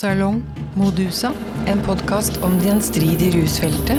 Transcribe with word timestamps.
Salong 0.00 0.38
Modusa, 0.80 1.28
en 1.68 1.80
podkast 1.84 2.38
om 2.40 2.54
det 2.56 2.70
gjenstridige 2.70 3.34
rusfeltet. 3.34 3.98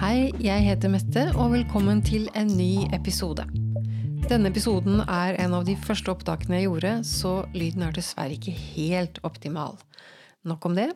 Hei, 0.00 0.32
jeg 0.42 0.64
heter 0.66 0.90
Mette, 0.90 1.28
og 1.36 1.52
velkommen 1.54 2.02
til 2.02 2.26
en 2.34 2.50
ny 2.58 2.88
episode. 2.90 3.46
Denne 4.26 4.50
episoden 4.50 4.98
er 5.04 5.38
en 5.44 5.54
av 5.54 5.70
de 5.70 5.78
første 5.78 6.10
opptakene 6.10 6.58
jeg 6.58 6.66
gjorde, 6.66 6.96
så 7.06 7.36
lyden 7.54 7.86
er 7.86 7.94
dessverre 7.94 8.34
ikke 8.34 8.56
helt 8.74 9.22
optimal. 9.22 9.78
Nok 10.42 10.72
om 10.72 10.74
det. 10.80 10.90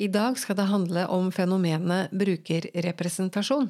I 0.00 0.08
dag 0.08 0.40
skal 0.40 0.56
det 0.56 0.70
handle 0.72 1.04
om 1.12 1.28
fenomenet 1.36 2.16
brukerrepresentasjon. 2.16 3.68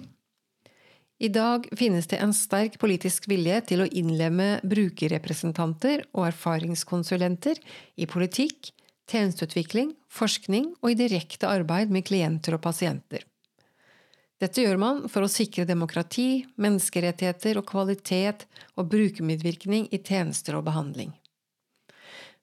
I 1.21 1.29
dag 1.29 1.67
finnes 1.77 2.07
det 2.09 2.17
en 2.25 2.33
sterk 2.33 2.79
politisk 2.81 3.27
vilje 3.29 3.59
til 3.69 3.83
å 3.85 3.89
innlemme 3.93 4.55
brukerrepresentanter 4.65 6.07
og 6.17 6.31
erfaringskonsulenter 6.31 7.61
i 8.01 8.07
politikk, 8.09 8.71
tjenesteutvikling, 9.11 9.91
forskning 10.09 10.71
og 10.81 10.95
i 10.95 10.97
direkte 10.97 11.51
arbeid 11.51 11.93
med 11.93 12.07
klienter 12.09 12.57
og 12.57 12.63
pasienter. 12.65 13.27
Dette 14.41 14.65
gjør 14.65 14.81
man 14.81 15.05
for 15.13 15.27
å 15.27 15.29
sikre 15.29 15.67
demokrati, 15.69 16.47
menneskerettigheter 16.57 17.61
og 17.61 17.69
kvalitet 17.69 18.47
og 18.81 18.89
brukermedvirkning 18.89 19.91
i 19.93 20.01
tjenester 20.01 20.57
og 20.57 20.65
behandling. 20.71 21.13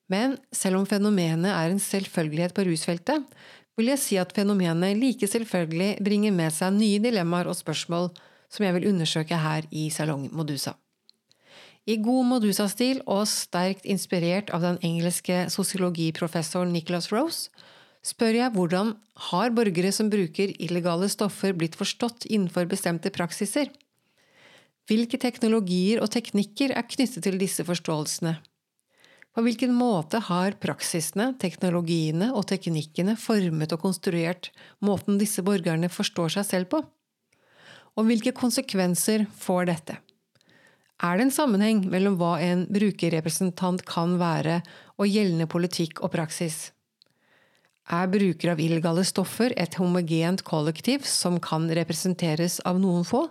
Men 0.06 0.38
selv 0.54 0.84
om 0.84 0.86
fenomenet 0.86 1.50
er 1.50 1.74
en 1.74 1.82
selvfølgelighet 1.82 2.54
på 2.54 2.70
rusfeltet, 2.70 3.26
vil 3.74 3.90
jeg 3.90 4.06
si 4.06 4.22
at 4.22 4.38
fenomenet 4.38 5.02
like 5.02 5.26
selvfølgelig 5.26 5.96
bringer 6.06 6.38
med 6.38 6.54
seg 6.54 6.78
nye 6.78 7.02
dilemmaer 7.02 7.50
og 7.50 7.58
spørsmål 7.58 8.12
som 8.50 8.66
jeg 8.66 8.76
vil 8.78 8.90
undersøke 8.92 9.40
her 9.40 9.68
i 9.72 9.90
Salong 9.94 10.28
Modusa. 10.32 10.76
I 11.88 11.96
god 12.04 12.26
Modusa-stil 12.28 13.00
og 13.08 13.24
sterkt 13.32 13.86
inspirert 13.88 14.50
av 14.52 14.66
den 14.66 14.80
engelske 14.84 15.46
sosiologiprofessoren 15.54 16.74
Nicholas 16.76 17.08
Rose 17.14 17.48
spør 18.08 18.36
jeg 18.42 18.54
hvordan 18.56 18.92
har 19.30 19.54
borgere 19.56 19.94
som 19.96 20.10
bruker 20.12 20.52
illegale 20.60 21.08
stoffer 21.12 21.56
blitt 21.56 21.78
forstått 21.80 22.28
innenfor 22.28 22.68
bestemte 22.68 23.12
praksiser? 23.16 23.72
Hvilke 24.88 25.20
teknologier 25.20 26.04
og 26.04 26.12
teknikker 26.12 26.76
er 26.76 26.88
knyttet 26.88 27.24
til 27.24 27.40
disse 27.40 27.64
forståelsene? 27.68 28.38
På 29.36 29.44
hvilken 29.46 29.74
måte 29.78 30.20
har 30.28 30.56
praksisene, 30.60 31.34
teknologiene 31.40 32.32
og 32.34 32.48
teknikkene 32.50 33.14
formet 33.22 33.76
og 33.76 33.84
konstruert 33.84 34.52
måten 34.82 35.20
disse 35.22 35.44
borgerne 35.46 35.92
forstår 35.94 36.40
seg 36.40 36.48
selv 36.52 36.72
på? 36.72 36.82
Og 37.98 38.06
hvilke 38.06 38.34
konsekvenser 38.38 39.26
får 39.42 39.70
dette? 39.72 39.98
Er 40.98 41.18
det 41.18 41.28
en 41.28 41.34
sammenheng 41.34 41.84
mellom 41.92 42.16
hva 42.18 42.38
en 42.42 42.66
brukerrepresentant 42.74 43.84
kan 43.86 44.16
være, 44.22 44.62
og 44.98 45.10
gjeldende 45.10 45.46
politikk 45.50 46.02
og 46.02 46.14
praksis? 46.16 46.72
Er 47.94 48.10
brukere 48.12 48.56
av 48.56 48.62
illegale 48.62 49.06
stoffer 49.08 49.54
et 49.56 49.78
homogent 49.80 50.42
kollektiv 50.46 51.06
som 51.08 51.38
kan 51.40 51.70
representeres 51.70 52.60
av 52.68 52.82
noen 52.82 53.06
få? 53.08 53.28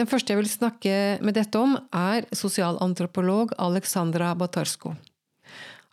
Den 0.00 0.08
første 0.08 0.32
jeg 0.32 0.40
vil 0.40 0.48
snakke 0.48 0.94
med 1.20 1.36
dette 1.36 1.60
om, 1.60 1.76
er 1.92 2.24
sosialantropolog 2.32 3.52
Alexandra 3.60 4.32
Batarsko. 4.34 4.94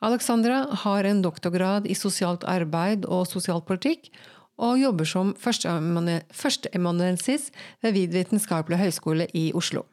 Alexandra 0.08 0.64
har 0.86 1.08
en 1.10 1.22
doktorgrad 1.26 1.88
i 1.90 1.96
sosialt 1.98 2.46
arbeid 2.48 3.06
og 3.06 3.28
sosialpolitikk, 3.28 4.12
og 4.58 4.80
jobber 4.82 5.06
som 5.06 5.36
førsteemanuensis 5.40 7.52
ved 7.84 7.94
Vid 7.94 8.16
vitenskapelig 8.16 8.78
høgskole 8.82 9.28
i 9.34 9.52
Oslo. 9.54 9.86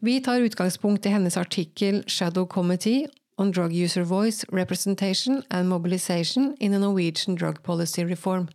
Vi 0.00 0.20
tar 0.22 0.44
utgangspunkt 0.44 1.06
i 1.06 1.10
hennes 1.10 1.36
artikkel 1.36 2.04
Shadow 2.06 2.46
Committee 2.46 3.08
on 3.38 3.50
Drug 3.50 3.72
User 3.72 4.04
Voice 4.04 4.44
Representation 4.52 5.42
and 5.50 5.68
Mobilization 5.68 6.56
in 6.60 6.74
a 6.74 6.78
Norwegian 6.78 7.34
Drug 7.34 7.62
Policy 7.62 8.04
Reform, 8.04 8.48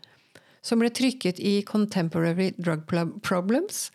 som 0.62 0.79
ble 0.79 0.90
trykket 0.90 1.39
i 1.39 1.62
Contemporary 1.68 2.53
Drug 2.57 2.85
Problems 3.23 3.91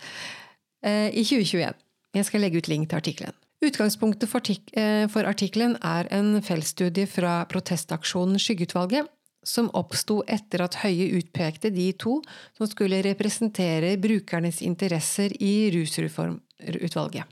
eh, 0.84 1.08
i 1.08 1.24
2021. 1.24 1.72
Jeg 2.16 2.24
skal 2.24 2.44
legge 2.44 2.58
ut 2.58 2.68
link 2.68 2.90
til 2.90 3.00
artikkelen. 3.00 3.36
Utgangspunktet 3.64 4.30
for, 4.30 4.44
eh, 4.76 5.08
for 5.08 5.28
artikkelen 5.28 5.76
er 5.82 6.08
en 6.14 6.42
feltstudie 6.42 7.06
fra 7.06 7.44
protestaksjonen 7.50 8.38
Skyggeutvalget, 8.38 9.08
som 9.48 9.70
oppsto 9.76 10.20
etter 10.28 10.62
at 10.64 10.78
Høie 10.82 11.08
utpekte 11.18 11.72
de 11.74 11.88
to 11.96 12.18
som 12.58 12.68
skulle 12.68 13.00
representere 13.06 13.96
brukernes 14.00 14.60
interesser 14.66 15.34
i 15.40 15.70
rusreformutvalget. 15.74 17.24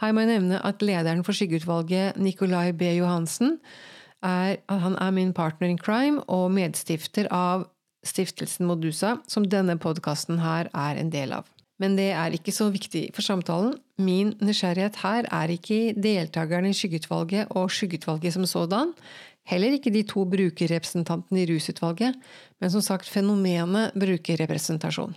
Her 0.00 0.12
må 0.12 0.24
jeg 0.24 0.34
nevne 0.34 0.60
at 0.60 0.82
lederen 0.84 1.24
for 1.24 1.36
skyggeutvalget, 1.36 2.18
Nikolai 2.20 2.72
B. 2.76 2.90
Johansen, 2.98 3.56
er, 4.24 4.58
han 4.68 4.96
er 5.00 5.12
min 5.14 5.32
partner 5.36 5.70
in 5.72 5.80
crime 5.80 6.20
og 6.28 6.50
medstifter 6.52 7.28
av 7.32 7.68
stiftelsen 8.06 8.68
Modusa, 8.68 9.16
som 9.28 9.46
denne 9.48 9.78
podkasten 9.80 10.40
her 10.42 10.70
er 10.72 11.00
en 11.00 11.12
del 11.12 11.32
av. 11.36 11.48
Men 11.82 11.96
det 11.98 12.10
er 12.16 12.32
ikke 12.32 12.54
så 12.54 12.70
viktig 12.72 13.10
for 13.16 13.24
samtalen. 13.24 13.74
Min 14.00 14.32
nysgjerrighet 14.40 15.00
her 15.02 15.28
er 15.28 15.52
ikke 15.52 15.92
deltakerne 15.92 16.72
i 16.72 16.76
skyggeutvalget 16.76 17.52
og 17.56 17.72
skyggeutvalget 17.72 18.36
som 18.36 18.46
sådan, 18.48 18.94
Heller 19.46 19.76
ikke 19.76 19.92
de 19.94 20.02
to 20.06 20.24
brukerrepresentantene 20.26 21.44
i 21.44 21.46
rusutvalget, 21.52 22.16
men 22.60 22.72
som 22.72 22.82
sagt 22.82 23.08
fenomenet 23.10 23.94
brukerrepresentasjon. 23.94 25.14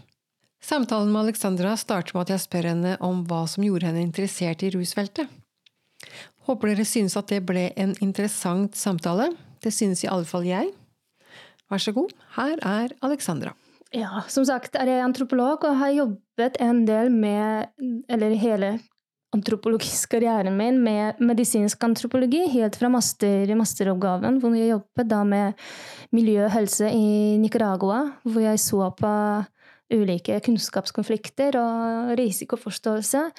Samtalen 0.62 1.12
med 1.12 1.30
Alexandra 1.30 1.76
starter 1.80 2.16
med 2.16 2.28
at 2.28 2.34
jeg 2.36 2.46
spør 2.46 2.68
henne 2.74 2.98
om 3.06 3.24
hva 3.30 3.46
som 3.50 3.64
gjorde 3.66 3.88
henne 3.88 4.04
interessert 4.04 4.66
i 4.66 4.72
rusfeltet. 4.76 5.32
Håper 6.50 6.74
dere 6.74 6.86
synes 6.88 7.16
at 7.20 7.32
det 7.32 7.42
ble 7.48 7.70
en 7.80 7.96
interessant 8.04 8.78
samtale. 8.78 9.32
Det 9.64 9.72
synes 9.74 10.04
i 10.04 10.12
alle 10.12 10.28
fall 10.28 10.46
jeg. 10.48 10.70
Vær 11.70 11.82
så 11.82 11.94
god, 11.96 12.14
her 12.38 12.62
er 12.66 12.94
Alexandra. 13.06 13.54
Ja, 13.96 14.22
som 14.30 14.46
sagt 14.46 14.78
er 14.78 14.90
jeg 14.90 15.02
antropolog 15.02 15.66
og 15.66 15.80
har 15.80 15.94
jobbet 15.96 16.58
en 16.62 16.84
del 16.86 17.10
med, 17.14 17.70
eller 18.10 18.36
hele 18.38 18.76
antropologisk 19.36 20.16
karrieren 20.16 20.56
min 20.58 20.80
med 20.84 21.20
medisinsk 21.22 21.84
antropologi, 21.86 22.46
helt 22.54 22.78
fra 22.80 22.90
master, 22.90 23.52
masteroppgaven, 23.58 24.40
hvor 24.42 24.56
jeg 24.58 24.72
jobbet 24.74 25.12
da 25.12 25.22
med 25.28 25.70
miljø 26.16 26.48
og 26.48 26.54
helse 26.56 26.90
i 26.90 27.38
Nicaragua, 27.42 28.02
hvor 28.26 28.42
jeg 28.48 28.62
så 28.64 28.90
på 28.98 29.14
ulike 29.94 30.40
kunnskapskonflikter 30.46 31.58
og 31.60 32.16
risikoforståelse. 32.20 33.30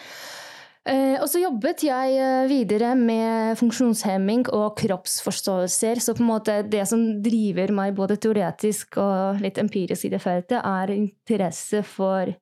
Eh, 0.88 1.18
og 1.20 1.26
så 1.28 1.42
jobbet 1.42 1.82
jeg 1.84 2.14
eh, 2.16 2.46
videre 2.48 2.94
med 2.96 3.58
funksjonshemming 3.60 4.46
og 4.56 4.78
kroppsforståelser. 4.80 6.00
Så 6.00 6.14
på 6.16 6.24
en 6.24 6.30
måte 6.30 6.56
det 6.64 6.86
som 6.88 7.02
driver 7.22 7.74
meg 7.76 7.98
både 7.98 8.16
teoretisk 8.16 8.96
og 9.02 9.42
litt 9.44 9.60
empirisk 9.60 10.08
i 10.08 10.14
det 10.14 10.22
feltet, 10.24 10.62
er 10.62 10.94
interesse 10.96 11.84
for 11.86 12.32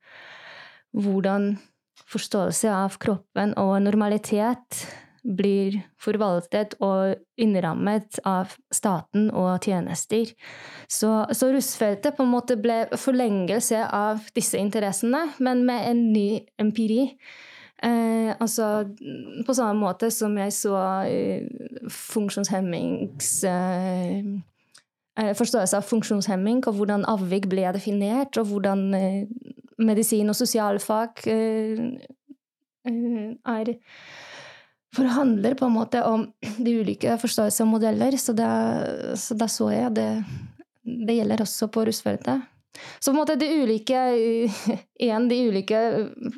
hvordan 0.95 1.57
forståelse 2.09 2.73
av 2.73 2.99
kroppen 3.03 3.55
og 3.59 3.77
normalitet 3.83 4.87
blir 5.29 5.81
forvaltet 6.01 6.77
og 6.85 7.19
innrammet 7.41 8.21
av 8.29 8.55
staten 8.75 9.29
og 9.35 9.65
tjenester. 9.65 10.31
Så, 10.89 11.11
så 11.33 11.51
russfeltet 11.53 12.17
på 12.17 12.25
en 12.25 12.33
måte 12.33 12.57
ble 12.61 12.85
forlengelse 12.97 13.83
av 13.85 14.29
disse 14.37 14.61
interessene, 14.61 15.27
men 15.39 15.65
med 15.69 15.85
en 15.91 16.03
ny 16.15 16.29
empiri. 16.61 17.11
Eh, 17.83 18.33
altså 18.41 18.89
på 19.47 19.55
samme 19.55 19.79
måte 19.79 20.11
som 20.11 20.33
jeg 20.41 20.51
så 20.57 20.79
eh, 21.07 21.45
funksjonshemmings 21.95 23.29
eh, 23.47 24.17
eh, 25.15 25.31
Forståelse 25.39 25.79
av 25.79 25.87
funksjonshemming 25.87 26.65
og 26.67 26.81
hvordan 26.81 27.07
avvik 27.07 27.47
ble 27.53 27.69
definert, 27.77 28.35
og 28.41 28.51
hvordan 28.51 28.83
eh, 28.99 29.31
medisin 29.79 30.31
og 30.31 30.37
sosialfag 30.39 31.25
eh, 31.31 31.83
eh, 32.89 33.31
er 33.55 33.75
forhandler 34.97 35.55
på 35.59 35.69
en 35.69 35.75
måte 35.77 36.03
om 36.09 36.27
de 36.41 36.77
ulike 36.81 37.19
forståelser 37.21 37.67
og 37.67 37.75
modeller. 37.77 38.17
Så 38.19 38.35
da, 38.37 38.51
så 39.17 39.37
så 39.47 39.73
jeg 39.75 39.97
det. 39.99 40.13
Det 40.83 41.19
gjelder 41.19 41.45
også 41.45 41.69
på 41.73 41.85
rusfeltet. 41.89 42.47
Så 43.01 43.11
på 43.11 43.17
en 43.17 43.19
måte 43.19 43.37
de 43.39 43.49
ulike, 43.63 43.99
igjen, 45.05 45.29
de 45.31 45.39
ulike 45.51 45.81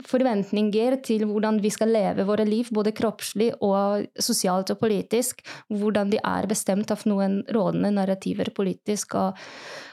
forventninger 0.09 0.97
til 1.05 1.27
hvordan 1.29 1.61
vi 1.63 1.73
skal 1.73 1.93
leve 1.95 2.27
våre 2.29 2.47
liv, 2.49 2.71
både 2.75 2.95
kroppslig 2.97 3.53
og 3.65 4.07
sosialt 4.21 4.73
og 4.75 4.81
politisk, 4.81 5.45
hvordan 5.69 6.13
de 6.13 6.21
er 6.23 6.49
bestemt 6.51 6.93
av 6.95 7.05
noen 7.09 7.41
rådende 7.53 7.93
narrativer 7.97 8.53
politisk. 8.57 9.15
og 9.21 9.39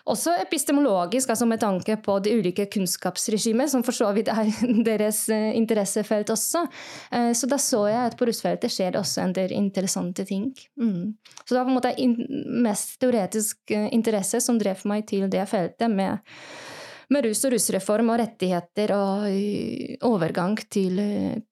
også 0.08 0.34
epistemologisk, 0.42 1.30
altså 1.30 1.46
med 1.50 1.60
tanke 1.62 1.98
på 2.04 2.18
de 2.24 2.34
ulike 2.40 2.68
kunnskapsregimer, 2.72 3.68
som 3.72 3.84
for 3.86 3.96
så 3.96 4.10
vidt 4.16 4.32
er 4.32 4.50
deres 4.90 5.24
eh, 5.34 5.52
interessefelt 5.58 6.32
også. 6.34 6.64
Eh, 7.12 7.32
så 7.38 7.50
da 7.52 7.60
så 7.62 7.84
jeg 7.92 8.12
at 8.12 8.18
på 8.20 8.30
russfeltet 8.30 8.74
skjer 8.74 8.96
det 8.96 9.02
også 9.02 9.24
en 9.24 9.36
del 9.36 9.54
interessante 9.56 10.26
ting. 10.28 10.50
Mm. 10.80 11.14
Så 11.44 11.54
det 11.54 11.60
var 11.60 11.68
på 11.68 11.74
en 11.74 11.80
måte 11.80 11.94
mest 12.68 12.98
teoretisk 13.02 13.76
eh, 13.76 13.90
interesse 13.96 14.42
som 14.44 14.60
drev 14.60 14.84
meg 14.90 15.08
til 15.10 15.30
det 15.32 15.46
feltet 15.50 15.92
med 15.92 16.24
med 17.08 17.24
rus 17.24 17.40
og 17.48 17.54
rusreform 17.54 18.10
og 18.12 18.18
rettigheter 18.20 18.92
og 18.92 19.30
overgang 20.10 20.58
til, 20.68 21.00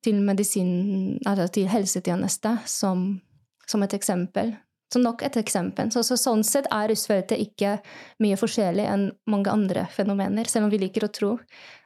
til 0.03 0.17
medisin, 0.19 1.15
altså 1.23 1.45
til 1.55 1.69
helsetjeneste 1.71 2.57
som, 2.67 3.05
som 3.63 3.85
et 3.87 3.95
eksempel. 3.95 4.51
Så 4.93 4.99
nok 5.01 5.23
et 5.25 5.37
eksempel. 5.39 5.89
Så, 5.91 6.03
så, 6.05 6.15
sånn 6.19 6.43
sett 6.45 6.67
er 6.73 6.91
russefeltet 6.91 7.41
ikke 7.41 7.71
mye 8.21 8.37
forskjellig 8.37 8.85
enn 8.85 9.07
mange 9.31 9.49
andre 9.49 9.87
fenomener, 9.91 10.45
selv 10.49 10.67
om 10.67 10.73
vi 10.73 10.79
liker 10.83 11.07
å 11.07 11.11
tro. 11.13 11.31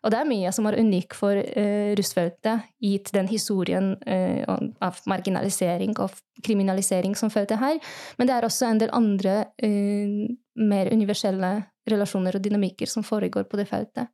Og 0.04 0.12
det 0.12 0.20
er 0.20 0.28
mye 0.28 0.52
som 0.56 0.68
er 0.68 0.78
unikt 0.82 1.16
for 1.18 1.40
uh, 1.40 1.94
russefeltet, 1.98 2.68
gitt 2.84 3.14
den 3.16 3.32
historien 3.32 3.94
uh, 4.04 4.60
av 4.84 5.00
marginalisering 5.10 5.96
og 6.04 6.20
kriminalisering 6.44 7.16
som 7.20 7.32
feltet 7.32 7.62
her. 7.64 7.80
Men 8.20 8.30
det 8.30 8.36
er 8.36 8.48
også 8.48 8.68
en 8.68 8.84
del 8.84 8.94
andre 8.96 9.40
uh, 9.64 10.28
mer 10.60 10.92
universelle 10.92 11.56
relasjoner 11.90 12.36
og 12.36 12.46
dynamikker 12.46 12.92
som 12.92 13.08
foregår 13.08 13.48
på 13.50 13.58
det 13.58 13.70
feltet. 13.72 14.12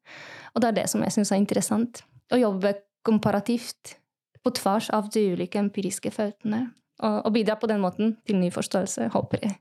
Og 0.53 0.61
det 0.61 0.71
er 0.71 0.79
det 0.83 0.87
som 0.93 1.01
jeg 1.03 1.17
syns 1.17 1.33
er 1.33 1.41
interessant. 1.41 2.05
Å 2.31 2.39
jobbe 2.39 2.77
komparativt 3.05 3.97
på 4.45 4.53
tvers 4.61 4.93
av 4.93 5.09
de 5.09 5.25
ulike 5.33 5.57
empiriske 5.57 6.13
feltene 6.13 6.67
og, 7.03 7.31
bidra 7.35 7.57
på 7.59 7.67
den 7.71 7.81
måten 7.83 8.15
til 8.27 8.39
ny 8.39 8.51
forståelse, 8.53 9.09
håper 9.13 9.43
jeg. 9.43 9.57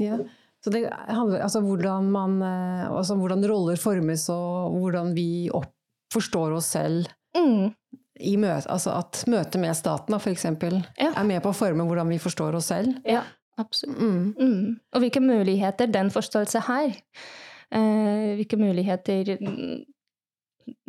Ja. 0.00 0.20
Så 0.64 0.72
det 0.72 0.84
handler 1.08 1.42
altså 1.44 1.62
hvordan, 1.64 2.10
man, 2.12 2.40
eh, 2.44 2.86
altså 2.90 3.16
hvordan 3.16 3.44
roller 3.48 3.80
formes, 3.80 4.28
og 4.32 4.76
hvordan 4.76 5.14
vi 5.16 5.48
opp, 5.56 5.72
forstår 6.12 6.56
oss 6.56 6.72
selv 6.74 7.06
mm. 7.36 7.70
i 8.26 8.34
møte, 8.40 8.66
altså 8.68 8.96
at 8.98 9.22
møtet 9.30 9.60
med 9.62 9.76
staten, 9.78 10.16
f.eks., 10.18 10.44
ja. 10.44 11.12
er 11.12 11.28
med 11.28 11.40
på 11.44 11.52
å 11.52 11.56
forme 11.56 11.86
hvordan 11.86 12.10
vi 12.10 12.18
forstår 12.20 12.58
oss 12.58 12.72
selv. 12.72 12.98
Ja, 13.08 13.22
absolutt. 13.60 14.00
Mm. 14.00 14.34
Mm. 14.36 14.64
Og 14.92 15.04
hvilke 15.04 15.22
muligheter 15.24 15.88
den 15.88 16.10
forståelse 16.12 16.64
her. 16.66 16.98
Eh, 17.70 18.34
hvilke 18.40 18.58
muligheter 18.58 19.30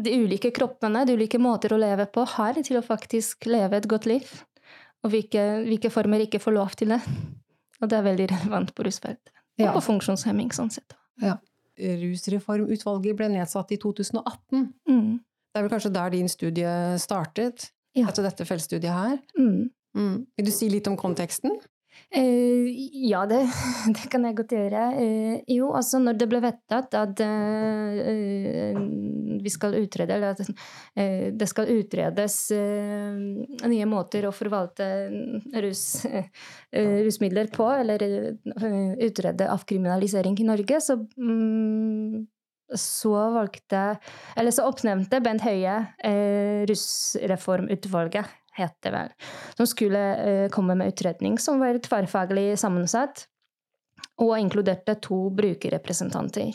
de 0.01 0.13
ulike 0.17 0.51
kroppene, 0.51 1.05
de 1.05 1.15
ulike 1.17 1.39
måter 1.41 1.73
å 1.73 1.79
leve 1.79 2.07
på, 2.11 2.25
har 2.35 2.57
til 2.65 2.79
å 2.79 2.85
faktisk 2.85 3.47
leve 3.49 3.79
et 3.79 3.87
godt 3.89 4.07
liv. 4.09 4.27
Og 5.01 5.13
hvilke, 5.13 5.43
hvilke, 5.65 5.89
former 5.93 6.23
ikke 6.25 6.41
får 6.41 6.55
lov 6.55 6.75
til 6.77 6.93
det. 6.93 7.01
Og 7.81 7.89
det 7.89 7.97
er 7.97 8.05
veldig 8.05 8.27
relevant 8.35 8.73
på 8.77 8.85
rusfeltet. 8.85 9.33
Og 9.59 9.65
ja. 9.65 9.73
på 9.73 9.81
funksjonshemming, 9.83 10.51
sånn 10.53 10.69
sett. 10.73 10.95
Ja. 11.21 11.39
Rusreformutvalget 11.81 13.17
ble 13.17 13.29
nedsatt 13.33 13.73
i 13.73 13.79
2018. 13.81 14.67
Mm. 14.89 15.19
Det 15.51 15.59
er 15.59 15.65
vel 15.65 15.73
kanskje 15.73 15.93
der 15.95 16.13
din 16.13 16.29
studie 16.31 16.73
startet? 17.01 17.71
Ja. 17.97 18.07
Etter 18.11 18.27
dette 18.27 18.45
feltstudiet 18.47 18.93
her? 18.93 19.17
Mm. 19.35 19.71
Mm. 19.97 20.17
Vil 20.37 20.47
du 20.47 20.53
si 20.53 20.69
litt 20.71 20.87
om 20.87 20.95
konteksten? 20.99 21.57
Uh, 22.11 22.67
ja, 23.07 23.21
det, 23.29 23.39
det, 23.95 24.07
kan 24.11 24.25
jeg 24.27 24.35
godt 24.41 24.55
gjøre. 24.55 24.81
Uh, 24.97 25.35
jo, 25.47 25.69
altså 25.77 26.01
når 26.03 26.17
det 26.19 26.27
ble 26.31 26.41
vedtatt 26.43 26.97
at 26.99 27.21
uh, 27.23 28.81
vi 29.41 29.53
skal 29.53 29.77
utrede, 29.79 30.17
eller 30.17 30.35
at 30.35 30.41
det 31.39 31.47
skal 31.49 31.71
utredes 31.71 32.35
nye 32.51 33.87
måter 33.89 34.27
å 34.27 34.33
forvalte 34.35 34.85
rus, 35.63 35.85
rusmidler 36.75 37.49
på, 37.55 37.65
eller 37.73 38.05
utrede 39.01 39.47
avkriminalisering 39.49 40.37
i 40.43 40.45
Norge, 40.45 40.77
så 40.83 40.99
um, 41.17 42.27
så 42.77 43.13
valgte 43.33 43.81
Eller 44.37 44.51
så 44.55 44.67
oppnevnte 44.69 45.19
Bent 45.23 45.43
Høie 45.45 45.73
eh, 46.07 46.63
Rusreformutvalget 46.69 48.37
het 48.57 48.75
det 48.83 48.91
vel, 48.93 49.11
som 49.57 49.69
skulle 49.69 49.99
uh, 49.99 50.47
komme 50.53 50.75
med 50.75 50.93
utredning 50.93 51.39
som 51.39 51.61
var 51.61 51.79
tverrfaglig 51.83 52.55
sammensatt, 52.59 53.25
og 54.21 54.35
inkluderte 54.37 54.97
to 55.01 55.29
brukerrepresentanter. 55.33 56.51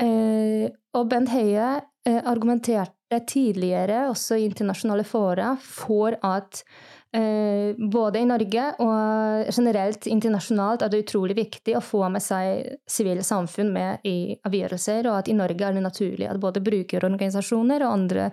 Uh, 0.00 0.70
og 0.96 1.10
Bent 1.10 1.32
Høie 1.34 1.74
uh, 1.80 2.22
argumenterte 2.30 3.20
tidligere, 3.26 4.06
også 4.12 4.38
i 4.38 4.46
internasjonale 4.48 5.04
fora, 5.04 5.56
for 5.60 6.18
at 6.22 6.64
både 7.10 8.20
i 8.20 8.26
Norge 8.28 8.64
og 8.84 9.48
generelt 9.50 10.06
internasjonalt 10.06 10.84
er 10.86 10.92
det 10.92 11.00
utrolig 11.02 11.34
viktig 11.40 11.74
å 11.74 11.80
få 11.82 12.04
med 12.06 12.22
seg 12.22 12.76
sivile 12.86 13.24
samfunn 13.26 13.72
med 13.74 14.06
i 14.06 14.36
avgjørelser, 14.46 15.08
og 15.10 15.16
at 15.16 15.30
i 15.32 15.34
Norge 15.34 15.66
er 15.66 15.74
det 15.74 15.82
naturlig 15.82 16.28
at 16.30 16.38
både 16.38 16.62
brukerorganisasjoner 16.62 17.82
og 17.82 17.96
andre 17.96 18.28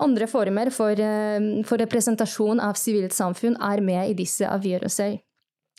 andre 0.00 0.26
former 0.30 0.70
for, 0.74 0.90
eh, 0.90 1.62
for 1.64 1.78
representasjon 1.78 2.60
av 2.60 2.74
sivilt 2.80 3.12
samfunn 3.12 3.56
er 3.60 3.80
med 3.80 4.10
i 4.10 4.18
disse 4.18 4.48
avgjørelser. 4.48 5.18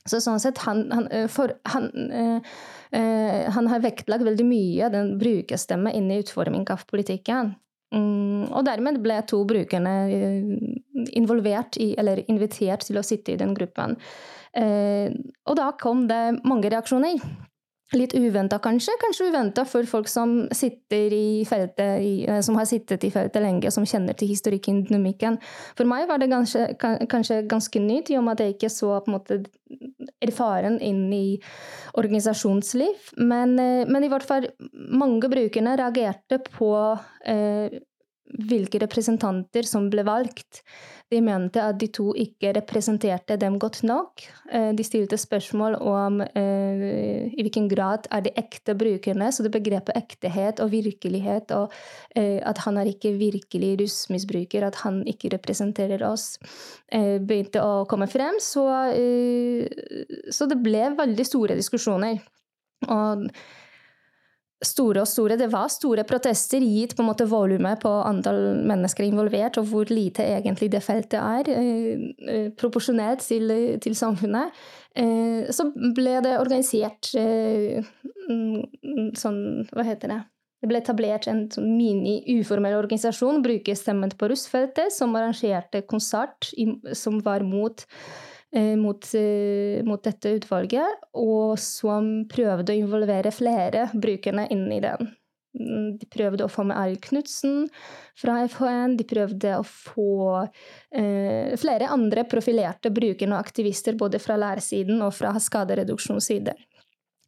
Så 0.06 0.20
sånn 0.22 0.42
sett, 0.42 0.62
han, 0.68 0.86
han, 0.94 1.08
eh, 1.10 1.28
for, 1.32 1.56
han, 1.74 1.90
eh, 2.14 2.56
eh, 2.94 3.46
han 3.52 3.70
har 3.72 3.82
vektlagt 3.82 4.26
veldig 4.26 4.46
mye 4.46 4.90
den 4.94 5.16
brukerstemme 5.22 5.94
inn 5.98 6.12
i 6.14 6.20
utforming 6.22 6.68
av 6.70 6.86
politikken. 6.90 7.56
Mm, 7.96 8.52
og 8.52 8.66
dermed 8.68 9.00
ble 9.02 9.18
to 9.30 9.40
brukerne 9.48 9.94
involvert 11.16 11.78
i, 11.82 11.94
eller 11.98 12.22
invitert 12.30 12.86
til 12.86 13.00
å 13.00 13.06
sitte 13.06 13.34
i 13.34 13.40
den 13.40 13.54
gruppen. 13.58 13.96
Eh, 14.56 15.10
og 15.46 15.58
da 15.58 15.72
kom 15.80 16.06
det 16.10 16.40
mange 16.46 16.70
reaksjoner. 16.74 17.22
Litt 17.94 18.16
uventa, 18.18 18.58
kanskje. 18.58 18.96
Kanskje 18.98 19.28
uventa 19.30 19.62
for 19.70 19.86
folk 19.86 20.08
som, 20.10 20.48
i, 20.50 21.46
eh, 22.26 22.42
som 22.42 22.56
har 22.58 22.66
sittet 22.66 23.04
i 23.06 23.12
feltet 23.14 23.44
lenge, 23.44 23.70
som 23.72 23.86
kjenner 23.86 24.18
til 24.18 24.28
historikken, 24.28 24.82
dynamikken. 24.88 25.38
For 25.78 25.86
meg 25.86 26.08
var 26.10 26.18
det 26.18 26.32
kanskje, 26.32 26.66
kanskje 26.80 27.44
ganske 27.48 27.80
nytt, 27.80 28.10
i 28.10 28.18
og 28.18 28.24
med 28.24 28.34
at 28.34 28.46
jeg 28.46 28.56
ikke 28.56 28.74
så 28.74 29.00
på 29.06 29.12
en 29.12 29.20
måte 29.20 29.44
erfaren 30.20 30.80
inn 30.82 31.14
i 31.14 31.40
organisasjonsliv. 31.94 33.14
Men, 33.18 33.60
eh, 33.60 33.86
men 33.86 34.04
i 34.04 34.10
hvert 34.10 34.26
fall 34.26 34.50
mange 34.74 35.30
brukerne 35.30 35.78
reagerte 35.78 36.42
på 36.58 37.00
eh, 37.24 37.70
hvilke 38.50 38.82
representanter 38.82 39.64
som 39.64 39.90
ble 39.94 40.04
valgt. 40.04 40.64
De 41.14 41.20
mente 41.22 41.62
at 41.62 41.78
de 41.78 41.86
to 41.94 42.08
ikke 42.18 42.50
representerte 42.58 43.36
dem 43.38 43.60
godt 43.62 43.84
nok. 43.86 44.24
Eh, 44.50 44.72
de 44.74 44.84
stilte 44.84 45.20
spørsmål 45.22 45.76
om 45.78 46.22
eh, 46.26 47.28
i 47.30 47.46
hvilken 47.46 47.68
grad 47.70 48.08
er 48.10 48.24
de 48.26 48.32
ekte 48.42 48.74
brukerne, 48.78 49.28
så 49.30 49.46
det 49.46 49.52
begrepet 49.54 49.94
ektehet 50.00 50.64
og 50.66 50.72
virkelighet, 50.74 51.54
og 51.54 51.74
eh, 52.18 52.40
at 52.42 52.64
han 52.66 52.80
er 52.82 52.90
ikke 52.90 53.14
virkelig 53.20 53.76
rusmisbruker, 53.84 54.66
at 54.66 54.82
han 54.82 55.04
ikke 55.06 55.36
representerer 55.36 56.02
oss, 56.10 56.40
begynte 56.90 57.62
å 57.62 57.86
komme 57.90 58.08
frem. 58.10 58.38
Så, 58.42 58.64
så 60.34 60.48
det 60.50 60.58
ble 60.64 60.90
veldig 60.98 61.26
store 61.28 61.58
diskusjoner. 61.58 62.22
Og 62.90 63.26
store 64.66 65.04
og 65.04 65.10
store. 65.10 65.38
Det 65.40 65.48
var 65.52 65.72
store 65.72 66.06
protester, 66.08 66.64
gitt 66.64 66.96
på 66.98 67.04
en 67.04 67.10
måte 67.10 67.28
volumet 67.30 67.82
på 67.82 67.92
antall 68.06 68.42
mennesker 68.68 69.08
involvert, 69.08 69.60
og 69.62 69.70
hvor 69.72 69.92
lite 69.92 70.26
egentlig 70.26 70.72
det 70.74 70.84
feltet 70.86 71.20
er, 71.22 71.50
eh, 71.54 72.52
proporsjonert 72.58 73.24
til, 73.26 73.52
til 73.84 73.98
samfunnet. 73.98 74.54
Eh, 74.96 75.52
så 75.56 75.70
ble 75.74 76.20
det 76.24 76.38
organisert 76.40 77.12
eh, 77.20 77.84
sånn 79.20 79.42
Hva 79.72 79.84
heter 79.84 80.14
det? 80.14 80.22
Det 80.64 80.70
ble 80.72 80.80
etablert 80.80 81.28
en 81.30 81.44
sånn 81.52 81.74
mini-uformell 81.78 82.78
organisasjon, 82.80 83.44
Bruker 83.46 83.76
stemmen 83.78 84.14
på 84.18 84.30
russfeltet, 84.32 84.94
som 84.96 85.14
arrangerte 85.20 85.84
konsert 85.86 86.48
som 86.96 87.20
var 87.26 87.46
mot 87.46 87.84
Eh, 87.86 88.34
mot, 88.80 89.08
eh, 89.14 89.84
mot, 89.84 90.02
dette 90.04 90.32
utvalget, 90.38 91.06
og 91.20 91.60
som 91.60 92.26
prøvde 92.32 92.72
å 92.74 92.80
involvere 92.80 93.34
flere 93.36 93.90
brukerne 93.94 94.48
inn 94.54 94.70
i 94.72 94.82
den. 94.84 95.12
Mm, 95.56 95.98
de 96.00 96.08
prøvde 96.12 96.44
å 96.46 96.52
få 96.52 96.66
med 96.68 96.78
Arild 96.78 97.02
Knutsen 97.06 97.68
fra 98.20 98.42
FHN. 98.48 98.98
De 99.00 99.08
prøvde 99.08 99.54
å 99.60 99.64
få 99.64 100.48
eh, 100.92 101.56
flere 101.60 101.92
andre 101.92 102.26
profilerte 102.28 102.92
brukere 102.92 103.32
og 103.32 103.40
aktivister, 103.40 103.96
både 104.00 104.20
fra 104.24 104.38
læresiden 104.40 105.04
og 105.06 105.14
fra 105.16 105.34
skadereduksjonssiden. 105.40 106.60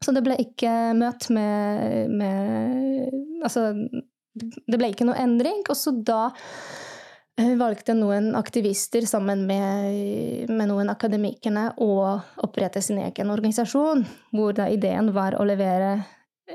Så 0.03 0.13
det 0.13 0.21
ble 0.25 0.35
ikke 0.41 0.71
møtt 0.93 1.31
med, 1.33 2.11
med 2.13 3.15
Altså, 3.41 3.71
det 4.37 4.77
ble 4.77 4.91
ikke 4.91 5.07
noe 5.07 5.17
endring. 5.21 5.63
Og 5.69 5.77
så 5.77 5.93
da 5.95 6.27
eh, 6.29 6.86
valgte 7.37 7.93
noen 7.93 8.31
aktivister 8.35 9.05
sammen 9.05 9.45
med, 9.45 10.49
med 10.49 10.69
noen 10.71 10.89
akademikere 10.89 11.69
å 11.77 12.17
opprette 12.43 12.81
sin 12.81 12.97
egen 13.03 13.29
organisasjon, 13.29 14.01
hvor 14.33 14.57
ideen 14.65 15.11
var 15.13 15.37
å 15.37 15.45
levere 15.45 15.91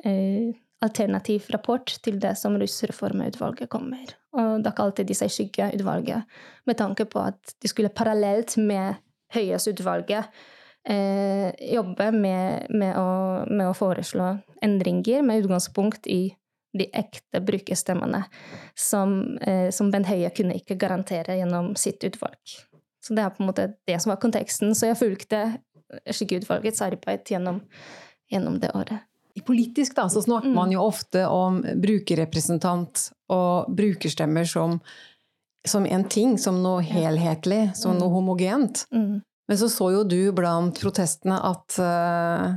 eh, 0.03 0.51
alternativ 0.83 1.47
rapport 1.55 1.95
til 2.03 2.19
det 2.23 2.35
som 2.41 2.59
Russreformutvalget 2.59 3.71
kommer. 3.71 4.11
Og 4.35 4.65
da 4.65 4.73
kalte 4.75 5.07
de 5.07 5.15
seg 5.15 5.31
Skyggeutvalget, 5.31 6.27
med 6.67 6.79
tanke 6.81 7.07
på 7.07 7.23
at 7.23 7.55
de 7.62 7.71
skulle 7.71 7.93
parallelt 7.95 8.57
med 8.59 8.99
Høyesutvalget 9.33 10.27
eh, 10.89 11.49
jobbe 11.73 12.11
med, 12.12 12.69
med, 12.75 12.99
å, 12.99 13.45
med 13.49 13.71
å 13.71 13.77
foreslå 13.77 14.35
endringer 14.65 15.23
med 15.25 15.45
utgangspunkt 15.45 16.11
i 16.11 16.35
de 16.75 16.87
ekte 16.97 17.41
brukerstemmene 17.45 18.25
som, 18.75 19.38
eh, 19.41 19.71
som 19.71 19.91
Bent 19.91 20.07
Høie 20.07 20.31
kunne 20.35 20.55
ikke 20.57 20.79
garantere 20.81 21.37
gjennom 21.37 21.75
sitt 21.76 22.00
utvalg. 22.05 22.38
Så 23.02 23.14
det 23.14 23.25
er 23.25 23.31
på 23.31 23.43
en 23.43 23.50
måte 23.50 23.75
det 23.87 24.00
som 24.00 24.11
var 24.11 24.21
konteksten. 24.23 24.71
Så 24.75 24.87
jeg 24.87 24.97
fulgte 24.97 25.59
Skyggeutvalgets 26.09 26.81
arbeid 26.81 27.25
gjennom, 27.29 27.61
gjennom 28.33 28.59
det 28.62 28.71
året. 28.75 29.00
Politisk 29.45 29.95
da, 29.95 30.07
så 30.09 30.23
snakker 30.23 30.49
Mm. 30.49 30.55
man 30.55 30.71
jo 30.73 30.81
ofte 30.81 31.26
om 31.29 31.62
brukerrepresentant 31.62 33.11
og 33.29 33.67
brukerstemmer 33.76 34.47
som, 34.49 34.81
som 35.67 35.85
en 35.87 36.05
ting, 36.05 36.38
som 36.38 36.62
noe 36.62 36.83
helhetlig, 36.83 37.75
som 37.76 37.93
Mm. 37.95 37.99
noe 38.00 38.11
homogent. 38.11 38.87
Mm. 38.93 39.23
Men 39.49 39.57
så 39.59 39.69
så 39.69 39.91
jo 39.93 40.05
du 40.05 40.33
blant 40.33 40.79
protestene 40.81 41.38
at 41.45 41.79
uh, 41.79 42.55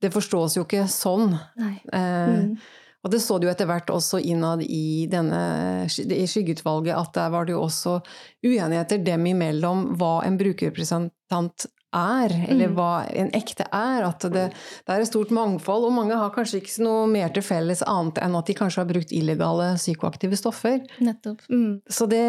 det 0.00 0.12
forstås 0.12 0.56
jo 0.56 0.64
ikke 0.64 0.86
sånn. 0.88 1.38
Nei. 1.56 1.80
Eh, 1.92 2.28
Mm. 2.28 2.58
Og 3.04 3.12
det 3.12 3.20
så 3.20 3.36
du 3.40 3.46
etter 3.50 3.68
hvert 3.68 3.90
også 3.92 4.18
innad 4.24 4.62
i, 4.64 5.04
denne, 5.12 5.40
i 5.84 6.24
skyggeutvalget, 6.30 6.96
at 6.96 7.12
der 7.16 7.30
var 7.34 7.44
det 7.44 7.52
jo 7.52 7.62
også 7.66 7.98
uenigheter 8.44 9.02
dem 9.04 9.26
imellom 9.28 9.90
hva 10.00 10.22
en 10.24 10.38
brukerrepresentant 10.40 11.66
er, 11.94 12.32
eller 12.48 12.68
Mm. 12.72 12.74
hva 12.74 12.92
en 13.12 13.28
ekte 13.36 13.66
er. 13.70 14.02
At 14.08 14.24
det, 14.32 14.46
det 14.50 14.94
er 14.94 15.04
et 15.04 15.10
stort 15.10 15.30
mangfold, 15.30 15.84
og 15.86 15.92
mange 15.94 16.16
har 16.18 16.32
kanskje 16.34 16.62
ikke 16.62 16.82
noe 16.82 17.04
mer 17.06 17.28
til 17.34 17.44
felles 17.44 17.84
annet 17.86 18.18
enn 18.24 18.34
at 18.40 18.46
de 18.50 18.56
kanskje 18.58 18.82
har 18.82 18.88
brukt 18.88 19.12
illegale 19.14 19.74
psykoaktive 19.76 20.36
stoffer. 20.40 20.80
Nettopp. 20.98 21.44
Mm. 21.50 21.82
Så 21.86 22.08
det 22.10 22.24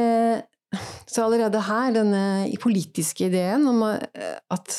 Så 1.08 1.24
allerede 1.24 1.62
her, 1.64 1.92
denne 1.96 2.52
politiske 2.60 3.30
ideen 3.30 3.64
om 3.70 3.84
eh, 3.88 4.36
at 4.52 4.74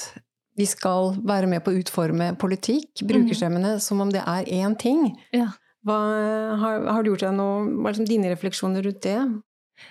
vi 0.58 0.66
skal 0.68 1.14
være 1.24 1.48
med 1.48 1.62
på 1.64 1.72
å 1.72 1.78
utforme 1.80 2.34
politikk, 2.36 3.00
brukerstemmene, 3.08 3.78
som 3.80 4.00
om 4.04 4.10
det 4.12 4.20
er 4.20 4.44
én 4.44 4.76
ting. 4.76 5.06
Ja. 5.32 5.50
Hva, 5.86 5.98
har, 6.60 6.86
har 6.90 7.04
du 7.04 7.12
gjort 7.12 7.28
deg 7.28 7.36
noe 7.36 7.60
Hva 7.68 7.90
er 7.90 7.94
liksom 7.94 8.08
dine 8.08 8.32
refleksjoner 8.32 8.82
rundt 8.86 9.04
det? 9.06 9.18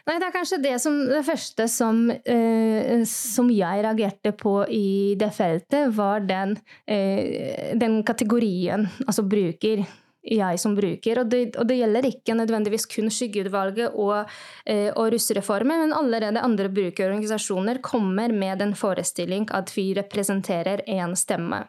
Nei, 0.05 0.15
det 0.17 0.27
er 0.27 0.33
kanskje 0.33 0.61
det, 0.63 0.73
som, 0.81 0.95
det 1.09 1.21
første 1.27 1.67
som, 1.69 2.07
eh, 2.09 3.03
som 3.09 3.51
jeg 3.53 3.83
reagerte 3.85 4.31
på 4.37 4.55
i 4.73 5.13
det 5.19 5.29
feltet, 5.35 5.91
var 5.93 6.25
den, 6.25 6.55
eh, 6.89 7.75
den 7.77 8.01
kategorien, 8.07 8.87
altså 9.05 9.25
bruker. 9.25 9.85
Jeg 10.25 10.57
som 10.57 10.73
bruker. 10.73 11.19
Og 11.21 11.27
det, 11.29 11.41
og 11.61 11.67
det 11.69 11.75
gjelder 11.77 12.07
ikke 12.09 12.33
nødvendigvis 12.33 12.87
kun 12.89 13.11
Skyggeutvalget 13.13 13.93
og, 13.93 14.31
eh, 14.65 14.89
og 14.89 15.11
russereformen, 15.13 15.83
men 15.83 15.93
allerede 15.93 16.41
andre 16.41 16.65
brukerorganisasjoner 16.73 17.77
kommer 17.85 18.33
med 18.33 18.63
en 18.65 18.73
forestilling 18.73 19.45
at 19.53 19.69
vi 19.77 19.91
representerer 19.93 20.81
én 20.89 21.13
stemme. 21.13 21.67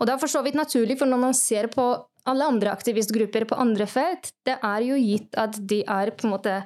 Og 0.00 0.06
det 0.06 0.16
er 0.16 0.18
for 0.18 0.26
så 0.26 0.42
vidt 0.42 0.58
naturlig, 0.58 0.98
for 0.98 1.06
når 1.06 1.22
man 1.28 1.34
ser 1.34 1.70
på 1.70 1.92
alle 2.28 2.48
andre 2.52 2.72
aktivistgrupper 2.72 3.46
på 3.48 3.58
andre 3.60 3.86
felt, 3.90 4.32
det 4.46 4.58
er 4.62 4.82
jo 4.86 4.98
gitt 5.00 5.38
at 5.40 5.56
de 5.70 5.82
er 5.84 6.12
på 6.16 6.26
en 6.26 6.34
måte 6.34 6.56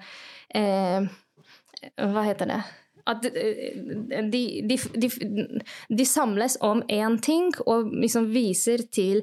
eh, 0.54 1.06
Hva 2.00 2.24
heter 2.26 2.50
det? 2.50 2.60
At 3.10 3.26
eh, 3.28 3.76
de, 4.32 4.42
de, 4.64 4.78
de, 4.96 5.10
de 5.88 6.06
samles 6.08 6.56
om 6.64 6.82
én 6.88 7.18
ting 7.22 7.52
og 7.66 7.92
liksom 7.92 8.30
viser 8.32 8.86
til 8.90 9.22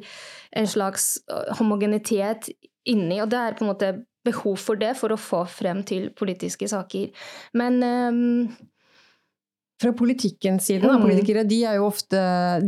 en 0.56 0.70
slags 0.70 1.16
eh, 1.28 1.56
homogenitet 1.60 2.52
inni, 2.86 3.20
og 3.22 3.32
det 3.34 3.40
er 3.40 3.58
på 3.58 3.66
en 3.66 3.72
måte 3.74 3.94
behov 4.26 4.60
for 4.62 4.78
det 4.78 4.94
for 5.00 5.14
å 5.14 5.18
få 5.18 5.46
frem 5.50 5.82
til 5.88 6.12
politiske 6.14 6.70
saker. 6.70 7.10
Men 7.58 7.82
eh, 7.86 8.22
Fra 9.82 9.92
politikkens 9.98 10.68
side, 10.70 10.82
da, 10.86 10.94
Mm. 10.98 11.02
politikere 11.08 11.44
de 11.48 11.64
er, 11.66 11.76
jo 11.80 11.88
ofte, 11.90 12.20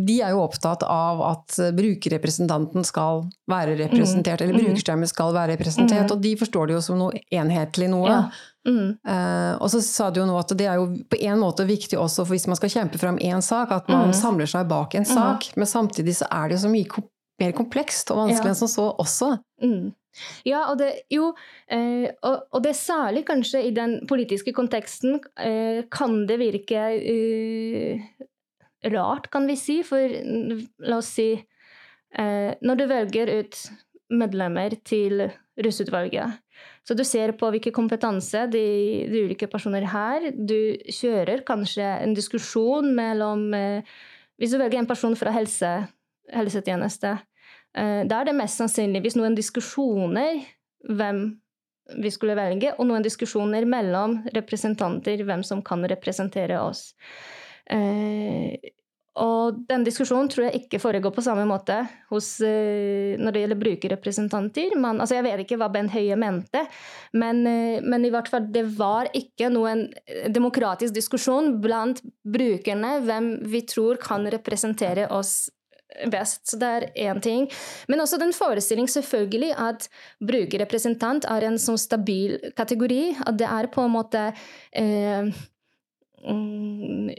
de 0.05 0.15
er 0.25 0.31
jo 0.33 0.39
opptatt 0.41 0.81
av 0.83 1.21
at 1.21 1.59
brukerrepresentanten 1.77 2.83
skal 2.85 3.23
være 3.49 3.77
representert, 3.77 4.41
eller 4.41 4.53
Mm. 4.57 4.65
brukerstemmen 4.65 5.07
skal 5.07 5.33
være 5.33 5.53
representert, 5.57 6.07
Mm. 6.09 6.11
og 6.11 6.21
de 6.21 6.35
forstår 6.35 6.67
det 6.67 6.73
jo 6.75 6.81
som 6.81 6.97
noe 6.97 7.11
enhetlig 7.31 7.89
noe. 7.89 8.07
ja. 8.07 8.29
Mm. 8.65 8.97
Eh, 9.05 9.57
og 9.59 9.69
så 9.69 9.81
sa 9.83 10.09
du 10.09 10.21
jo 10.21 10.25
nå 10.25 10.39
at 10.39 10.47
det 10.57 10.61
er 10.67 10.75
jo 10.75 10.87
på 11.09 11.17
en 11.21 11.37
måte 11.37 11.65
viktig 11.67 11.99
også 11.99 12.25
for 12.25 12.33
hvis 12.33 12.47
man 12.47 12.55
skal 12.55 12.69
kjempe 12.69 12.97
fram 12.97 13.17
én 13.19 13.41
sak, 13.43 13.71
at 13.71 13.89
man 13.89 14.07
Mm. 14.09 14.13
samler 14.13 14.47
seg 14.47 14.67
bak 14.69 14.95
en 14.95 15.03
sak. 15.05 15.51
Men 15.57 15.65
samtidig 15.67 16.15
så 16.15 16.25
er 16.31 16.47
det 16.49 16.61
jo 16.61 16.67
så 16.67 16.71
mye 16.71 16.87
kom 16.87 17.03
mer 17.41 17.51
komplekst 17.51 18.09
og 18.11 18.17
vanskelig 18.29 18.45
Ja. 18.45 18.49
enn 18.51 18.55
som 18.55 18.67
så 18.69 18.95
også. 18.97 19.39
Mm. 19.61 19.93
Ja, 20.45 20.67
og 20.71 20.77
det, 20.81 20.91
jo, 21.13 21.31
eh, 21.71 22.09
og, 22.21 22.45
og 22.53 22.63
det 22.65 22.75
særlig 22.77 23.25
kanskje 23.27 23.63
i 23.67 23.73
den 23.75 23.99
politiske 24.09 24.53
konteksten 24.55 25.17
eh, 25.41 25.83
kan 25.93 26.23
det 26.29 26.37
virke 26.41 26.83
eh, 26.99 28.03
rart, 28.93 29.29
kan 29.33 29.47
vi 29.49 29.57
si. 29.59 29.79
For 29.87 30.17
la 30.85 30.99
oss 30.99 31.13
si 31.17 31.31
eh, 31.33 32.51
Når 32.61 32.79
du 32.79 32.85
velger 32.91 33.33
ut 33.39 33.63
medlemmer 34.13 34.77
til 34.85 35.25
russeutvalget, 35.63 36.39
så 36.83 36.95
du 36.97 37.03
ser 37.07 37.33
på 37.39 37.49
hvilken 37.53 37.73
kompetanse 37.75 38.45
de, 38.51 38.63
de 39.09 39.23
ulike 39.25 39.47
personer 39.51 39.85
har. 39.89 40.25
Du 40.35 40.75
kjører 40.91 41.45
kanskje 41.47 41.85
en 42.03 42.15
diskusjon 42.17 42.93
mellom 42.95 43.49
eh, 43.57 43.93
Hvis 44.37 44.53
du 44.53 44.59
velger 44.59 44.81
en 44.81 44.89
person 44.89 45.13
fra 45.15 45.31
helse, 45.31 45.69
helsetjeneste, 46.33 47.17
Da 47.73 48.19
er 48.19 48.27
det 48.27 48.35
mest 48.37 48.59
sannsynligvis 48.61 49.15
noen 49.17 49.33
diskusjoner 49.33 50.43
hvem 50.89 51.23
vi 51.99 52.11
skulle 52.13 52.37
velge, 52.37 52.73
og 52.77 52.87
noen 52.87 53.03
diskusjoner 53.05 53.65
mellom 53.69 54.21
representanter, 54.35 55.23
hvem 55.27 55.43
som 55.45 55.63
kan 55.65 55.83
representere 55.89 56.61
oss. 56.63 56.91
Eh, 57.71 58.55
og 59.21 59.59
den 59.69 59.83
diskusjonen 59.85 60.29
tror 60.31 60.47
jeg 60.47 60.63
ikke 60.63 60.79
foregår 60.81 61.13
på 61.13 61.21
samme 61.21 61.43
måte 61.45 61.75
hos, 62.09 62.39
eh, 62.41 63.13
når 63.19 63.35
det 63.35 63.43
gjelder 63.43 63.59
brukerrepresentanter. 63.61 64.77
Man, 64.81 65.01
altså 65.03 65.19
jeg 65.19 65.27
vet 65.27 65.43
ikke 65.43 65.59
hva 65.61 65.69
Bent 65.73 65.93
Høie 65.93 66.17
mente, 66.17 66.63
men, 67.13 67.43
eh, 67.45 67.83
men 67.83 68.07
i 68.07 68.13
hvert 68.13 68.31
fall 68.31 68.47
det 68.49 68.65
var 68.79 69.11
ikke 69.13 69.51
noen 69.53 69.85
demokratisk 70.33 70.95
diskusjon 70.95 71.59
blant 71.61 72.01
brukerne 72.25 72.95
hvem 73.05 73.35
vi 73.53 73.61
tror 73.69 74.01
kan 74.01 74.25
representere 74.33 75.11
oss 75.13 75.51
best. 76.11 76.45
Så 76.49 76.59
det 76.61 76.69
er 76.69 76.89
én 77.09 77.21
ting. 77.23 77.47
Men 77.87 78.03
også 78.03 78.19
den 78.21 78.33
forestilling 78.35 78.89
selvfølgelig 78.89 79.53
at 79.69 79.87
brukerrepresentant 80.23 81.27
er 81.29 81.47
en 81.47 81.59
sånn 81.61 81.79
stabil 81.81 82.37
kategori. 82.57 83.03
At 83.25 83.39
det 83.41 83.49
er 83.49 83.71
på 83.73 83.85
en 83.85 83.95
måte 83.95 84.27
eh, 84.71 85.33
mm, 86.23 87.09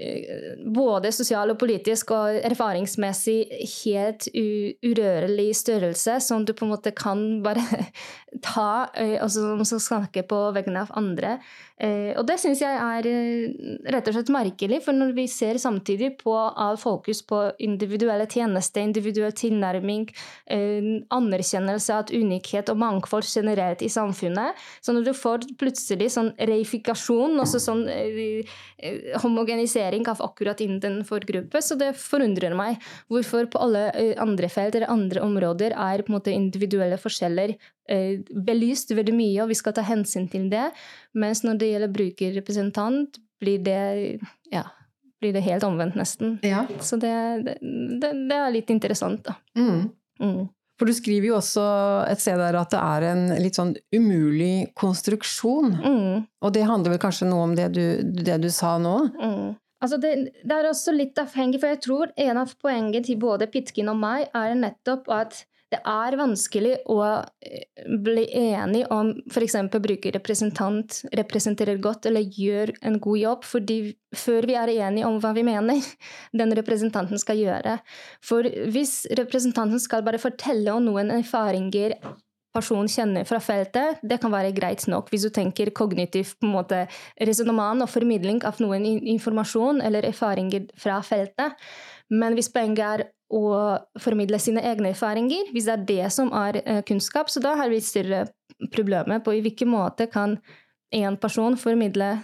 både 0.75 1.13
sosial 1.15 1.55
og 1.55 1.61
politisk 1.61 2.15
og 2.17 2.41
erfaringsmessig 2.51 3.39
helt 3.85 4.29
urørlig 4.35 5.51
størrelse 5.59 6.19
som 6.25 6.47
du 6.47 6.55
på 6.57 6.67
en 6.67 6.75
måte 6.75 6.95
kan 6.97 7.43
bare 7.45 7.65
ta, 8.49 8.87
og 9.21 9.31
som 9.31 9.65
snakker 9.65 10.27
på 10.31 10.41
vegne 10.57 10.87
av 10.87 10.95
andre. 10.99 11.39
Og 11.83 12.23
det 12.29 12.37
syns 12.39 12.61
jeg 12.63 12.71
er 12.71 13.07
rett 13.91 14.07
og 14.07 14.15
slett 14.15 14.29
merkelig, 14.31 14.79
for 14.85 14.95
når 14.95 15.11
vi 15.17 15.25
ser 15.27 15.59
samtidig 15.59 16.13
på 16.21 16.31
all 16.33 16.79
fokus 16.79 17.19
på 17.27 17.41
individuelle 17.67 18.29
tjenester, 18.31 18.85
individuell 18.87 19.35
tilnærming, 19.35 20.05
anerkjennelse 21.19 21.97
av 21.97 22.13
unikhet 22.15 22.71
og 22.71 22.79
mangfold 22.79 23.27
generelt 23.27 23.83
i 23.83 23.91
samfunnet, 23.91 24.55
så 24.79 24.95
når 24.95 25.09
du 25.09 25.13
får 25.19 25.49
plutselig 25.59 26.13
sånn 26.15 26.31
reifikasjon, 26.39 27.35
også 27.43 27.65
sånn 27.67 27.85
homogenisering 29.27 30.07
av 30.15 30.23
akkurat 30.23 30.63
innenfor 30.63 31.27
gruppe, 31.27 31.59
så 31.59 31.75
det 31.81 31.97
forundrer 31.99 32.55
meg 32.55 32.79
hvorfor 33.11 33.51
på 33.51 33.67
alle 33.67 33.89
andre 34.23 34.47
felt 34.53 34.79
eller 34.79 34.95
andre 34.95 35.27
områder 35.27 35.75
er 35.75 36.07
på 36.07 36.15
en 36.15 36.21
måte 36.21 36.39
individuelle 36.39 37.03
forskjeller 37.03 37.59
belyst 37.89 38.95
veldig 38.97 39.15
mye, 39.17 39.43
og 39.45 39.51
vi 39.53 39.59
skal 39.59 39.75
ta 39.77 39.85
hensyn 39.85 40.29
til 40.33 40.49
det. 40.53 40.71
Mens 41.21 41.45
når 41.45 41.61
det 41.61 41.71
gjelder 41.73 41.95
brukerrepresentant, 41.95 43.21
blir 43.43 43.61
det, 43.65 43.81
ja, 44.53 44.65
blir 45.21 45.35
det 45.37 45.45
helt 45.45 45.67
omvendt, 45.67 45.99
nesten. 46.01 46.39
Ja. 46.47 46.65
Så 46.81 46.97
det, 46.97 47.15
det, 47.45 48.13
det, 48.13 48.37
er 48.37 48.55
litt 48.55 48.73
interessant, 48.73 49.25
da. 49.27 49.37
Mm. 49.59 49.91
Mm. 50.23 50.45
For 50.79 50.91
du 50.91 50.95
skriver 50.97 51.29
jo 51.29 51.37
også 51.39 51.65
et 52.11 52.23
sted 52.23 52.41
der 52.41 52.57
at 52.59 52.73
det 52.75 52.81
er 52.81 53.05
en 53.13 53.27
litt 53.39 53.59
sånn 53.59 53.77
umulig 53.95 54.73
konstruksjon. 54.79 55.77
Mm. 55.79 56.25
Og 56.43 56.55
det 56.55 56.65
handler 56.67 56.97
vel 56.97 57.03
kanskje 57.03 57.29
noe 57.31 57.45
om 57.47 57.55
det 57.55 57.69
du, 57.77 57.85
det 58.03 58.41
du 58.43 58.51
sa 58.51 58.75
nå? 58.83 58.97
Mm. 59.15 59.53
Altså 59.85 59.99
det, 60.01 60.13
det, 60.41 60.55
er 60.57 60.67
også 60.67 60.95
litt 60.97 61.19
avhengig, 61.21 61.61
for 61.61 61.71
jeg 61.71 61.83
tror 61.85 62.13
en 62.27 62.41
av 62.41 62.55
poengene 62.63 63.05
til 63.05 63.19
både 63.21 63.51
Pitkin 63.53 63.91
og 63.93 64.01
meg 64.01 64.31
er 64.33 64.55
nettopp 64.57 65.11
at 65.13 65.45
det 65.75 65.81
er 65.91 66.17
vanskelig 66.19 66.75
å 66.91 66.99
bli 68.07 68.25
enig 68.39 68.85
om 68.95 69.11
f.eks. 69.27 69.57
brukerrepresentant 69.73 71.01
representerer 71.19 71.81
godt 71.83 72.07
eller 72.11 72.27
gjør 72.31 72.75
en 72.87 73.01
god 73.03 73.21
jobb, 73.21 73.49
fordi 73.49 73.79
før 74.15 74.47
vi 74.47 74.59
er 74.59 74.75
enige 74.77 75.09
om 75.09 75.19
hva 75.23 75.33
vi 75.35 75.47
mener 75.47 75.81
den 76.41 76.55
representanten 76.61 77.21
skal 77.21 77.41
gjøre. 77.41 77.79
For 78.25 78.47
hvis 78.47 79.01
representanten 79.19 79.83
skal 79.83 80.07
bare 80.07 80.23
fortelle 80.23 80.77
om 80.77 80.87
noen 80.87 81.11
erfaringer 81.17 81.99
personen 82.55 82.87
kjenner 82.91 83.27
fra 83.27 83.41
feltet, 83.43 83.99
det 84.07 84.21
kan 84.23 84.31
være 84.31 84.55
greit 84.55 84.85
nok 84.91 85.11
hvis 85.11 85.27
du 85.27 85.33
tenker 85.35 85.73
kognitiv 85.75 86.37
på 86.39 86.47
en 86.47 86.55
måte 86.55 86.85
resonnement 87.27 87.83
og 87.83 87.91
formidling 87.91 88.45
av 88.47 88.63
noen 88.63 88.87
informasjon 88.87 89.83
eller 89.83 90.07
erfaringer 90.07 90.69
fra 90.79 91.01
feltet. 91.03 91.59
Men 92.15 92.37
hvis 92.39 92.53
poenget 92.55 92.85
er 92.87 93.07
å 93.33 93.79
formidle 94.01 94.39
sine 94.43 94.63
egne 94.67 94.93
erfaringer, 94.93 95.51
hvis 95.53 95.67
det 95.69 95.75
er 95.75 95.87
det 95.89 96.13
som 96.13 96.33
er 96.37 96.61
kunnskap, 96.89 97.31
så 97.33 97.41
da 97.43 97.55
har 97.59 97.73
vi 97.73 97.81
større 97.83 98.27
problemer 98.75 99.23
på 99.25 99.35
i 99.35 99.43
hvilken 99.45 99.71
måte 99.73 100.07
kan 100.13 100.39
en 100.95 101.17
person 101.19 101.57
formidle 101.59 102.19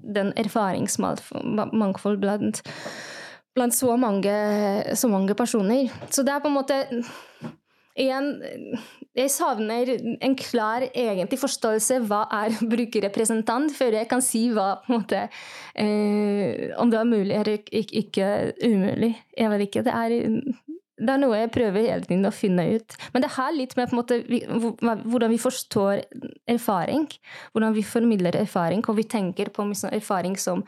den 0.00 0.32
erfaringsmangfold 0.40 2.20
blant 2.22 2.62
blant 3.54 3.74
så 3.74 3.96
mange, 3.98 4.32
så 4.96 5.08
mange 5.10 5.34
personer. 5.34 5.90
Så 6.10 6.22
det 6.22 6.34
er 6.34 6.42
på 6.42 6.50
en 6.50 6.54
måte 6.54 6.78
Igjen, 8.00 8.28
jeg 9.18 9.32
savner 9.34 9.90
en 10.22 10.36
klar 10.38 10.86
egentlig 10.88 11.40
forståelse 11.42 11.98
hva 12.08 12.22
er 12.40 12.56
brukerrepresentant, 12.72 13.74
før 13.76 13.98
jeg 13.98 14.08
kan 14.10 14.24
si 14.24 14.46
hva 14.54 14.72
på 14.80 14.92
en 14.92 15.00
måte 15.02 15.22
eh, 15.74 16.70
Om 16.80 16.92
det 16.92 17.00
er 17.00 17.10
mulig 17.10 17.36
eller 17.36 17.56
ikke, 17.58 18.04
ikke 18.04 18.28
umulig. 18.64 19.14
Jeg 19.36 19.52
vet 19.52 19.66
ikke. 19.66 19.84
Det 19.84 19.96
er 19.96 20.16
det 21.00 21.12
er 21.14 21.20
noe 21.22 21.38
jeg 21.38 21.50
prøver 21.54 21.86
hele 21.86 22.04
tiden 22.04 22.28
å 22.28 22.32
finne 22.34 22.66
ut. 22.74 22.96
Men 23.14 23.24
det 23.24 23.32
har 23.36 23.54
litt 23.56 23.72
med 23.78 23.94
måte, 23.96 24.20
hvordan 24.20 25.32
vi 25.32 25.38
forstår 25.40 26.02
erfaring. 26.50 27.06
Hvordan 27.54 27.74
vi 27.76 27.84
formidler 27.86 28.36
erfaring, 28.36 28.84
og 28.84 28.98
vi 28.98 29.06
tenker 29.08 29.50
på 29.54 29.64
erfaring 29.90 30.36
som, 30.40 30.64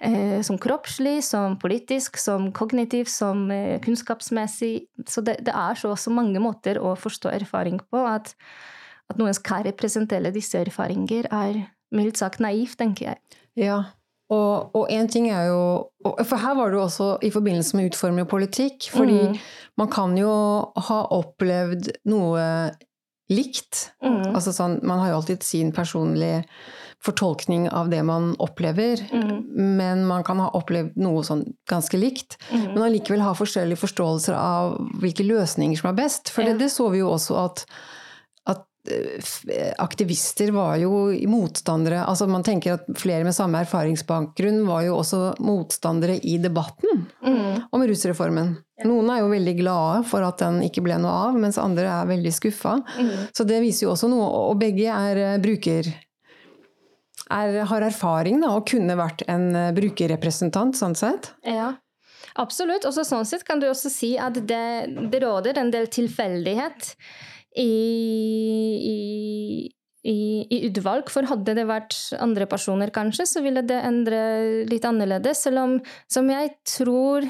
eh, 0.00 0.42
som 0.42 0.58
kroppslig, 0.58 1.22
som 1.22 1.56
politisk, 1.62 2.18
som 2.18 2.50
kognitiv, 2.52 3.06
som 3.06 3.50
eh, 3.50 3.78
kunnskapsmessig. 3.80 4.88
Så 5.06 5.22
det, 5.22 5.38
det 5.46 5.54
er 5.54 5.74
så, 5.78 5.94
så, 5.96 6.10
mange 6.10 6.40
måter 6.42 6.80
å 6.80 6.96
forstå 6.96 7.30
erfaring 7.30 7.78
på 7.90 8.02
at, 8.08 8.34
at 9.10 9.20
noen 9.20 9.34
skal 9.36 9.66
representere 9.68 10.34
disse 10.34 10.58
erfaringer, 10.58 11.28
er 11.30 11.66
mildt 11.94 12.18
sagt 12.18 12.42
naivt, 12.42 12.78
tenker 12.80 13.12
jeg. 13.12 13.40
Ja, 13.56 13.84
og, 14.32 14.74
og 14.74 14.88
en 14.90 15.06
ting 15.06 15.28
er 15.30 15.44
jo 15.52 15.60
For 16.26 16.40
her 16.42 16.56
var 16.58 16.72
det 16.72 16.80
jo 16.80 16.86
også 16.86 17.10
i 17.22 17.30
forbindelse 17.30 17.78
med 17.78 17.92
utforming 17.92 18.26
av 18.26 18.30
politikk. 18.30 18.88
Fordi 18.90 19.20
mm. 19.30 19.36
man 19.78 19.92
kan 19.92 20.16
jo 20.18 20.32
ha 20.88 20.98
opplevd 21.14 21.92
noe 22.10 22.42
likt. 23.30 23.90
Mm. 24.02 24.34
Altså 24.34 24.54
sånn, 24.54 24.80
man 24.86 25.02
har 25.02 25.12
jo 25.12 25.20
alltid 25.20 25.46
sin 25.46 25.72
personlige 25.74 26.44
fortolkning 27.06 27.68
av 27.70 27.90
det 27.92 28.00
man 28.06 28.32
opplever. 28.42 29.02
Mm. 29.12 29.44
Men 29.78 30.06
man 30.08 30.24
kan 30.26 30.40
ha 30.42 30.48
opplevd 30.58 30.96
noe 30.98 31.22
sånn 31.26 31.44
ganske 31.70 31.98
likt. 32.00 32.38
Mm. 32.50 32.72
Men 32.72 32.86
allikevel 32.88 33.22
ha 33.22 33.34
forskjellige 33.36 33.82
forståelser 33.82 34.38
av 34.38 34.78
hvilke 35.02 35.26
løsninger 35.26 35.78
som 35.78 35.92
er 35.92 36.00
best. 36.02 36.34
For 36.34 36.46
det, 36.46 36.58
det 36.62 36.72
så 36.74 36.88
vi 36.94 37.02
jo 37.02 37.12
også 37.14 37.38
at 37.44 37.66
aktivister 39.82 40.52
var 40.54 40.76
jo 40.80 40.90
motstandere 41.30 42.04
altså 42.06 42.28
Man 42.30 42.44
tenker 42.46 42.76
at 42.76 42.86
flere 42.98 43.24
med 43.26 43.34
samme 43.36 43.62
erfaringsbakgrunn 43.64 44.62
var 44.68 44.84
jo 44.86 44.98
også 45.00 45.20
motstandere 45.42 46.18
i 46.22 46.36
debatten 46.42 47.06
mm. 47.24 47.68
om 47.74 47.84
rusreformen. 47.86 48.54
Noen 48.84 49.08
er 49.12 49.22
jo 49.22 49.30
veldig 49.32 49.54
glade 49.56 50.02
for 50.10 50.24
at 50.26 50.42
den 50.42 50.60
ikke 50.66 50.84
ble 50.84 50.98
noe 51.00 51.14
av, 51.28 51.38
mens 51.40 51.56
andre 51.60 51.88
er 51.88 52.10
veldig 52.10 52.32
skuffa. 52.34 52.76
Mm. 52.98 53.14
Så 53.32 53.46
det 53.48 53.62
viser 53.64 53.86
jo 53.86 53.94
også 53.94 54.10
noe. 54.12 54.26
Og 54.50 54.58
begge 54.60 54.90
er 54.92 55.22
eh, 55.22 55.38
bruker... 55.42 55.88
Er, 57.32 57.56
har 57.66 57.82
erfaring 57.82 58.36
da, 58.44 58.52
og 58.54 58.68
kunne 58.70 58.94
vært 58.94 59.24
en 59.32 59.48
eh, 59.56 59.72
brukerrepresentant, 59.74 60.76
sånn 60.78 60.94
sett. 60.94 61.32
Ja. 61.42 61.72
Absolutt. 62.38 62.84
Og 62.86 62.94
sånn 62.94 63.26
sett 63.26 63.46
kan 63.48 63.62
du 63.62 63.66
også 63.70 63.90
si 63.90 64.12
at 64.20 64.36
det, 64.46 64.66
det 65.10 65.22
råder 65.24 65.58
en 65.58 65.72
del 65.72 65.88
tilfeldighet 65.90 66.92
i, 67.56 67.72
i, 70.06 70.16
i, 70.46 70.60
utvalg. 70.68 71.10
For 71.12 71.28
hadde 71.28 71.56
det 71.58 71.66
vært 71.68 71.96
andre 72.22 72.48
personer, 72.50 72.92
kanskje, 72.94 73.26
så 73.28 73.42
ville 73.44 73.64
det 73.66 73.80
endre 73.84 74.20
litt 74.68 74.86
annerledes. 74.88 75.44
Selv 75.46 75.64
om 75.64 75.76
som 76.12 76.30
jeg 76.32 76.54
tror 76.76 77.26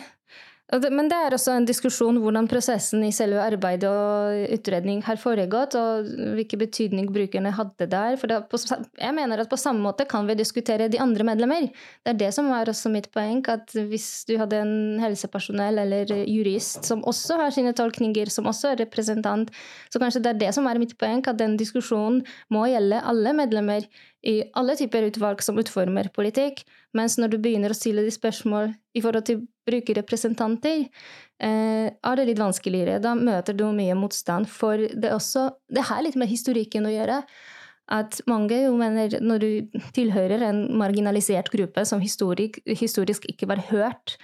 men 0.66 1.06
det 1.06 1.14
er 1.14 1.34
også 1.36 1.52
en 1.54 1.66
diskusjon 1.66 2.16
hvordan 2.18 2.48
prosessen 2.50 3.04
i 3.06 3.12
selve 3.14 3.38
arbeidet 3.38 3.86
og 3.86 4.54
utredning 4.56 4.98
har 5.06 5.20
foregått, 5.22 5.76
og 5.78 6.08
hvilken 6.34 6.58
betydning 6.58 7.10
brukerne 7.14 7.52
hadde 7.54 7.86
der. 7.92 8.16
For 8.18 8.34
på, 8.50 8.58
jeg 8.98 9.14
mener 9.14 9.44
at 9.44 9.52
på 9.52 9.58
samme 9.60 9.84
måte 9.84 10.08
kan 10.10 10.26
vi 10.26 10.34
diskutere 10.34 10.88
de 10.90 10.98
andre 11.02 11.28
medlemmer. 11.28 11.68
Det 12.02 12.14
er 12.14 12.18
det 12.24 12.32
som 12.34 12.50
er 12.50 12.72
også 12.72 12.90
mitt 12.90 13.06
poeng, 13.14 13.44
at 13.52 13.76
hvis 13.76 14.24
du 14.26 14.34
hadde 14.40 14.58
en 14.64 14.74
helsepersonell 15.04 15.78
eller 15.84 16.10
jurist 16.24 16.90
som 16.90 17.06
også 17.06 17.38
har 17.44 17.54
sine 17.54 17.70
tolkninger, 17.76 18.26
som 18.34 18.50
også 18.50 18.74
er 18.74 18.82
representant, 18.82 19.54
så 19.86 20.02
kanskje 20.02 20.24
det 20.26 20.34
er 20.34 20.42
det 20.48 20.52
som 20.58 20.66
er 20.66 20.82
mitt 20.82 20.98
poeng, 20.98 21.22
at 21.30 21.38
den 21.38 21.54
diskusjonen 21.60 22.24
må 22.50 22.66
gjelde 22.72 23.04
alle 23.06 23.38
medlemmer 23.38 23.86
i 24.26 24.40
alle 24.58 24.74
typer 24.78 25.06
utvalg 25.06 25.42
som 25.44 25.58
utformer 25.60 26.08
politikk. 26.14 26.64
Mens 26.96 27.14
når 27.20 27.34
du 27.34 27.38
begynner 27.42 27.70
å 27.70 27.78
stille 27.78 28.02
de 28.02 28.12
spørsmål 28.14 28.72
i 28.96 29.02
forhold 29.04 29.28
til 29.28 29.44
brukerrepresentanter, 29.68 30.86
eh, 31.38 31.86
er 31.94 32.16
det 32.16 32.26
litt 32.26 32.42
vanskeligere. 32.42 33.00
Da 33.02 33.14
møter 33.14 33.54
du 33.54 33.66
mye 33.70 33.94
motstand. 33.94 34.48
For 34.48 34.76
det, 34.76 35.12
også, 35.12 35.50
det 35.70 35.86
har 35.90 36.02
litt 36.02 36.18
med 36.18 36.30
historikken 36.30 36.88
å 36.88 36.94
gjøre. 36.94 37.22
At 37.86 38.18
mange 38.26 38.64
jo 38.64 38.74
mener 38.74 39.20
når 39.22 39.38
du 39.38 39.80
tilhører 39.94 40.42
en 40.42 40.64
marginalisert 40.78 41.52
gruppe 41.52 41.84
som 41.86 42.02
historisk, 42.02 42.58
historisk 42.66 43.28
ikke 43.30 43.46
var 43.46 43.62
hørt, 43.70 44.16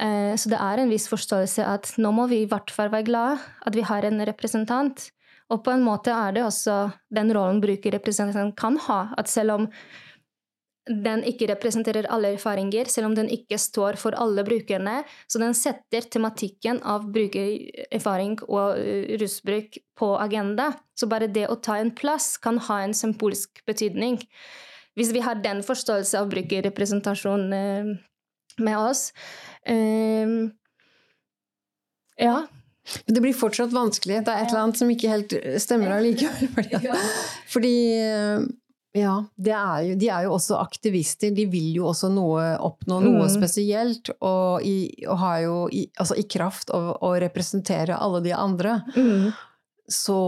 eh, 0.00 0.32
så 0.32 0.48
det 0.48 0.60
er 0.60 0.80
en 0.80 0.92
viss 0.92 1.10
forståelse 1.12 1.66
at 1.66 1.92
nå 2.00 2.12
må 2.16 2.28
vi 2.32 2.42
i 2.42 2.48
hvert 2.48 2.72
fall 2.72 2.88
være 2.88 3.10
glad 3.10 3.44
at 3.66 3.76
vi 3.76 3.84
har 3.84 4.08
en 4.08 4.24
representant. 4.24 5.10
Og 5.52 5.60
på 5.64 5.74
en 5.74 5.84
måte 5.84 6.14
er 6.14 6.32
det 6.36 6.46
også 6.46 6.86
den 7.12 7.32
rollen 7.36 7.60
brukerrepresentanten 7.62 8.54
kan 8.56 8.78
ha. 8.86 9.02
At 9.20 9.28
selv 9.28 9.58
om 9.58 9.68
den 10.88 11.20
ikke 11.28 11.46
representerer 11.52 12.08
alle 12.10 12.32
erfaringer, 12.34 12.88
selv 12.90 13.06
om 13.06 13.14
den 13.14 13.28
ikke 13.30 13.58
står 13.60 13.98
for 14.00 14.16
alle 14.18 14.42
brukerne. 14.46 15.02
Så 15.30 15.38
den 15.38 15.54
setter 15.54 16.08
tematikken 16.10 16.80
av 16.82 17.06
brukererfaring 17.14 18.40
og 18.48 18.80
uh, 18.80 19.12
rusbruk 19.22 19.78
på 19.98 20.10
agenda. 20.18 20.72
Så 20.98 21.06
bare 21.10 21.30
det 21.30 21.46
å 21.50 21.60
ta 21.62 21.78
en 21.78 21.92
plass 21.94 22.34
kan 22.42 22.58
ha 22.66 22.80
en 22.82 22.96
symbolsk 22.96 23.62
betydning. 23.68 24.18
Hvis 24.98 25.12
vi 25.14 25.22
har 25.24 25.38
den 25.40 25.62
forståelse 25.64 26.18
av 26.18 26.32
brukerrepresentasjon 26.32 27.46
uh, 27.52 27.92
med 28.58 28.80
oss 28.80 29.12
uh, 29.70 30.50
Ja. 32.20 32.42
Men 33.06 33.14
det 33.14 33.22
blir 33.24 33.36
fortsatt 33.36 33.74
vanskelig. 33.74 34.24
Det 34.26 34.32
er 34.32 34.42
et 34.42 34.50
eller 34.50 34.64
annet 34.66 34.80
som 34.80 34.90
ikke 34.90 35.12
helt 35.12 35.36
stemmer 35.62 35.94
allikevel. 35.98 36.50
Fordi, 36.56 36.90
fordi 37.52 37.76
ja, 38.92 39.14
er 39.40 39.84
jo, 39.86 39.94
de 39.96 40.08
er 40.12 40.26
jo 40.26 40.34
også 40.36 40.58
aktivister. 40.60 41.32
De 41.32 41.46
vil 41.48 41.70
jo 41.78 41.86
også 41.88 42.10
noe, 42.12 42.42
oppnå 42.60 42.98
noe 43.00 43.24
mm. 43.24 43.32
spesielt. 43.32 44.10
Og, 44.20 44.66
i, 44.68 45.06
og, 45.06 45.16
har 45.22 45.38
jo 45.46 45.56
i, 45.72 45.86
altså 45.96 46.18
i 46.20 46.26
kraft 46.28 46.72
av 46.76 46.90
å 47.00 47.14
representere 47.22 47.96
alle 47.96 48.20
de 48.26 48.34
andre, 48.36 48.80
mm. 48.92 49.30
så 49.88 50.18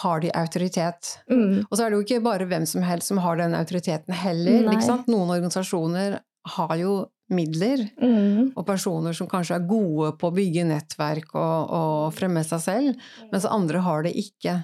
har 0.00 0.24
de 0.24 0.32
autoritet. 0.32 1.18
Mm. 1.28 1.66
Og 1.66 1.76
så 1.76 1.84
er 1.84 1.92
det 1.92 1.98
jo 1.98 2.06
ikke 2.06 2.24
bare 2.24 2.48
hvem 2.48 2.64
som 2.68 2.86
helst 2.86 3.12
som 3.12 3.20
har 3.20 3.36
den 3.42 3.56
autoriteten 3.58 4.16
heller. 4.16 4.64
Noen 4.64 5.36
organisasjoner 5.36 6.20
har 6.56 6.74
jo 6.80 7.02
midler, 7.32 7.82
mm. 7.98 8.52
og 8.54 8.66
personer 8.68 9.16
som 9.16 9.28
kanskje 9.30 9.58
er 9.58 9.68
gode 9.68 10.12
på 10.20 10.30
å 10.30 10.34
bygge 10.34 10.66
nettverk 10.68 11.34
og, 11.34 11.72
og 11.74 12.14
fremme 12.14 12.44
seg 12.46 12.62
selv, 12.62 13.06
mens 13.32 13.48
andre 13.50 13.82
har 13.82 14.06
det 14.06 14.14
ikke. 14.20 14.60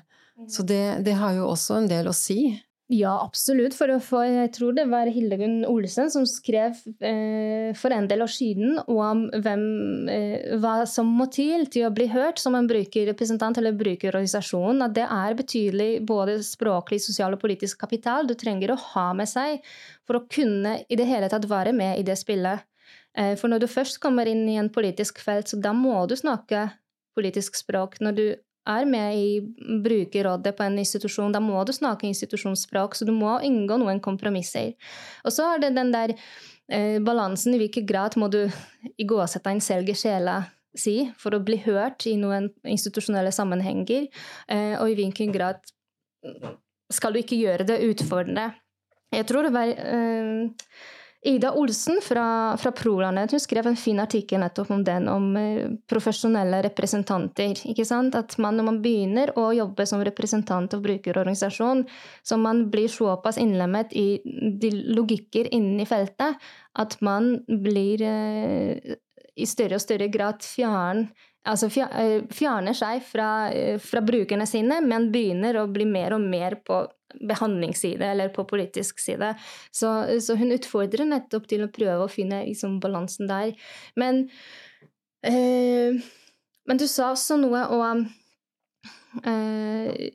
Så 0.51 0.65
det, 0.67 1.03
det 1.07 1.17
har 1.19 1.37
jo 1.37 1.49
også 1.51 1.81
en 1.81 1.91
del 1.91 2.09
å 2.11 2.17
si. 2.17 2.55
Ja, 2.93 3.13
absolutt. 3.25 3.73
For, 3.73 3.89
for, 4.05 4.27
jeg 4.29 4.51
tror 4.53 4.75
det 4.77 4.85
var 4.91 5.09
Hildegunn 5.09 5.63
Olsen 5.65 6.11
som 6.13 6.27
skrev 6.29 6.77
eh, 7.01 7.71
for 7.79 7.95
en 7.95 8.09
del 8.11 8.21
år 8.21 8.33
siden 8.35 8.75
om 8.85 9.23
hvem, 9.33 9.63
eh, 10.13 10.51
hva 10.61 10.83
som 10.89 11.09
må 11.09 11.25
til 11.33 11.65
til 11.73 11.87
å 11.89 11.93
bli 11.95 12.11
hørt 12.13 12.43
som 12.43 12.59
en 12.59 12.69
brukerrepresentant 12.69 13.63
eller 13.63 13.79
brukerorganisasjon. 13.81 14.85
At 14.85 14.99
det 14.99 15.07
er 15.07 15.39
betydelig 15.39 15.89
både 16.05 16.37
språklig, 16.45 17.01
sosial 17.01 17.39
og 17.39 17.41
politisk 17.41 17.81
kapital 17.81 18.29
du 18.29 18.37
trenger 18.37 18.75
å 18.75 18.81
ha 18.91 19.09
med 19.17 19.31
seg 19.31 19.65
for 20.05 20.21
å 20.21 20.27
kunne 20.29 20.83
i 20.85 21.01
det 21.01 21.09
hele 21.09 21.33
tatt 21.33 21.49
være 21.49 21.73
med 21.73 21.97
i 21.97 22.05
det 22.05 22.19
spillet. 22.21 22.67
Eh, 23.17 23.33
for 23.41 23.49
når 23.49 23.65
du 23.65 23.71
først 23.73 24.03
kommer 24.05 24.29
inn 24.29 24.45
i 24.53 24.61
en 24.61 24.69
politisk 24.73 25.25
felt, 25.25 25.49
så 25.49 25.57
da 25.57 25.73
må 25.73 26.05
du 26.05 26.19
snakke 26.21 26.69
politisk 27.17 27.57
språk. 27.57 28.03
Når 28.05 28.21
du 28.21 28.27
er 28.69 28.87
med 28.87 29.17
i 29.19 29.29
brukerrådet 29.83 30.55
på 30.57 30.65
en 30.67 30.79
institusjon, 30.79 31.35
da 31.35 31.41
må 31.43 31.63
du 31.67 31.73
snakke 31.75 32.07
institusjonsspråk, 32.09 32.95
så 32.97 33.07
du 33.09 33.13
må 33.15 33.37
inngå 33.43 33.79
noen 33.81 34.01
kompromisser. 34.05 34.75
Og 35.27 35.35
så 35.35 35.49
er 35.55 35.65
det 35.65 35.75
den 35.77 35.93
der 35.95 36.15
eh, 36.15 36.99
balansen, 37.03 37.57
i 37.57 37.63
hvilken 37.63 37.87
grad 37.89 38.19
må 38.21 38.31
du 38.33 38.45
i 39.01 39.09
gåsetegn 39.09 39.63
selge 39.65 39.97
sjela 39.99 40.43
si 40.79 41.11
for 41.21 41.37
å 41.37 41.43
bli 41.45 41.59
hørt 41.67 42.07
i 42.09 42.17
noen 42.17 42.49
institusjonelle 42.65 43.33
sammenhenger, 43.35 44.09
eh, 44.49 44.75
og 44.81 44.89
i 44.89 44.99
hvilken 45.01 45.35
grad 45.35 45.61
skal 46.93 47.13
du 47.13 47.23
ikke 47.23 47.41
gjøre 47.41 47.67
det 47.69 47.83
utfordrende. 47.89 48.53
Jeg 49.13 49.27
tror 49.29 49.45
det 49.45 49.53
var 49.53 49.69
eh, 49.69 50.49
Ida 51.25 51.53
Olsen 51.55 52.01
fra, 52.03 52.57
fra 52.59 52.73
Prolandet 52.75 53.31
hun 53.31 53.41
skrev 53.41 53.67
en 53.67 53.77
fin 53.79 54.01
artikkel 54.03 54.41
nettopp 54.43 54.73
om 54.75 54.81
den, 54.85 55.07
om 55.09 55.37
eh, 55.39 55.69
profesjonelle 55.87 56.59
representanter. 56.67 57.55
ikke 57.71 57.87
sant? 57.87 58.17
At 58.19 58.35
man, 58.43 58.59
når 58.59 58.67
man 58.67 58.81
begynner 58.83 59.31
å 59.39 59.53
jobbe 59.55 59.87
som 59.87 60.03
representant 60.03 60.75
og 60.75 60.83
brukerorganisasjon, 60.83 61.85
så 62.27 62.39
man 62.43 62.65
blir 62.75 62.91
såpass 62.91 63.39
innlemmet 63.39 63.95
i 63.95 64.19
de 64.25 64.73
logikker 64.99 65.53
inni 65.55 65.87
feltet 65.87 66.43
at 66.83 66.99
man 67.07 67.37
blir 67.47 68.03
eh, 68.03 68.97
i 69.33 69.47
større 69.47 69.79
og 69.79 69.87
større 69.87 70.11
grad 70.11 70.43
fjern 70.43 71.07
altså 71.49 71.69
eh, 71.83 72.23
fjerner 72.31 72.77
seg 72.77 73.03
fra, 73.07 73.51
eh, 73.51 73.79
fra, 73.83 74.03
brukerne 74.05 74.47
sine, 74.47 74.81
men 74.85 75.11
begynner 75.15 75.59
å 75.61 75.69
bli 75.71 75.87
mer 75.89 76.17
og 76.17 76.23
mer 76.23 76.59
på 76.65 76.83
behandlingsside 77.21 78.11
eller 78.15 78.33
på 78.35 78.47
politisk 78.49 79.01
side. 79.03 79.35
Så, 79.75 79.93
så 80.25 80.37
hun 80.41 80.55
utfordrer 80.55 81.09
nettopp 81.09 81.49
til 81.51 81.65
å 81.67 81.73
prøve 81.73 82.07
å 82.07 82.13
finne 82.13 82.45
liksom, 82.49 82.81
balansen 82.83 83.31
der. 83.31 83.57
Men 83.99 84.27
Eh, 85.23 86.03
men 86.67 86.79
du 86.79 86.89
sa 86.91 87.13
også 87.13 87.39
noe 87.39 87.63
om 87.71 88.03
eh, 89.23 90.09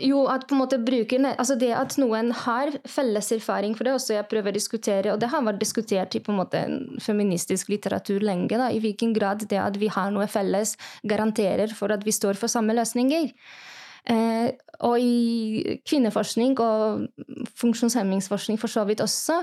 jo, 0.00 0.22
at 0.32 0.46
på 0.48 0.56
en 0.56 0.62
måte 0.62 0.78
bruker, 0.80 1.20
Altså 1.34 1.54
det 1.60 1.70
at 1.76 1.98
noen 2.00 2.32
har 2.44 2.72
felles 2.88 3.28
erfaring, 3.36 3.76
for 3.76 3.86
det 3.86 3.94
også 3.94 4.16
jeg 4.16 4.28
prøver 4.30 4.50
å 4.50 4.56
diskutere, 4.56 5.12
og 5.12 5.20
det 5.20 5.30
har 5.30 5.44
vært 5.44 5.60
diskutert 5.60 6.16
i 6.16 6.22
på 6.24 6.32
en 6.32 6.40
måte 6.40 6.64
feministisk 7.04 7.70
litteratur 7.70 8.24
lenge, 8.24 8.56
da, 8.56 8.72
i 8.72 8.80
hvilken 8.82 9.12
grad 9.16 9.44
det 9.50 9.60
at 9.60 9.78
vi 9.78 9.92
har 9.92 10.10
noe 10.14 10.26
felles, 10.30 10.74
garanterer 11.04 11.76
for 11.76 11.94
at 11.94 12.04
vi 12.08 12.16
står 12.16 12.40
for 12.40 12.50
samme 12.50 12.74
løsninger. 12.74 13.30
Eh, 14.04 14.50
og 14.84 15.00
i 15.00 15.78
kvinneforskning 15.86 16.58
og 16.60 17.06
funksjonshemmingsforskning 17.56 18.58
for 18.60 18.68
så 18.68 18.82
vidt 18.84 19.00
også, 19.00 19.38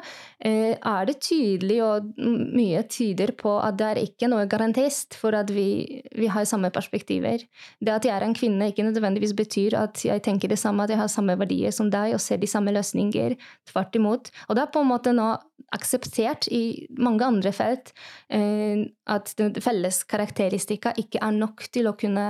eh, 0.46 0.76
er 0.78 1.06
det 1.06 1.18
tydelig, 1.24 1.80
og 1.84 2.12
mye 2.18 2.84
tyder 2.84 3.32
på 3.38 3.56
at 3.58 3.78
det 3.80 3.88
er 3.88 4.02
ikke 4.04 4.30
noe 4.30 4.46
garantist 4.46 5.16
for 5.18 5.34
at 5.34 5.50
vi, 5.50 6.02
vi, 6.16 6.28
har 6.28 6.46
samme 6.46 6.70
perspektiver. 6.70 7.42
Det 7.82 7.90
at 7.90 8.06
jeg 8.06 8.14
er 8.16 8.26
en 8.26 8.36
kvinne, 8.36 8.70
ikke 8.70 8.86
nødvendigvis 8.86 9.34
betyr 9.34 9.78
at 9.80 10.04
jeg 10.06 10.22
tenker 10.22 10.48
det 10.48 10.60
samme, 10.60 10.84
at 10.84 10.90
jeg 10.90 11.00
har 11.00 11.08
samme 11.08 11.38
verdier 11.40 11.72
som 11.72 11.90
deg 11.90 12.14
og 12.14 12.22
ser 12.22 12.38
de 12.38 12.48
samme 12.48 12.72
løsninger. 12.72 13.36
Tvert 13.72 13.96
imot. 13.96 14.30
Og 14.50 14.56
det 14.56 14.62
er 14.62 14.74
på 14.74 14.82
en 14.82 14.92
måte 14.92 15.14
nå 15.16 15.38
akseptert 15.72 16.48
i 16.52 16.88
mange 17.00 17.26
andre 17.26 17.52
felt 17.56 17.94
eh, 18.30 18.84
at 19.08 19.34
felles 19.64 20.04
karakteristika 20.04 20.94
ikke 20.98 21.22
er 21.24 21.32
nok 21.32 21.66
til 21.72 21.88
å 21.88 21.96
kunne, 21.96 22.28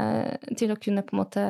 til 0.58 0.72
å 0.72 0.80
kunne 0.80 1.04
på 1.04 1.15
en 1.15 1.22
måte 1.24 1.46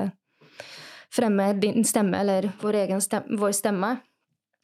fremme 1.11 1.51
din 1.59 1.85
stemme, 1.87 2.21
eller 2.23 2.49
vår 2.61 2.83
egen 2.85 3.03
stemme, 3.03 3.37
vår 3.39 3.55
stemme. 3.57 3.97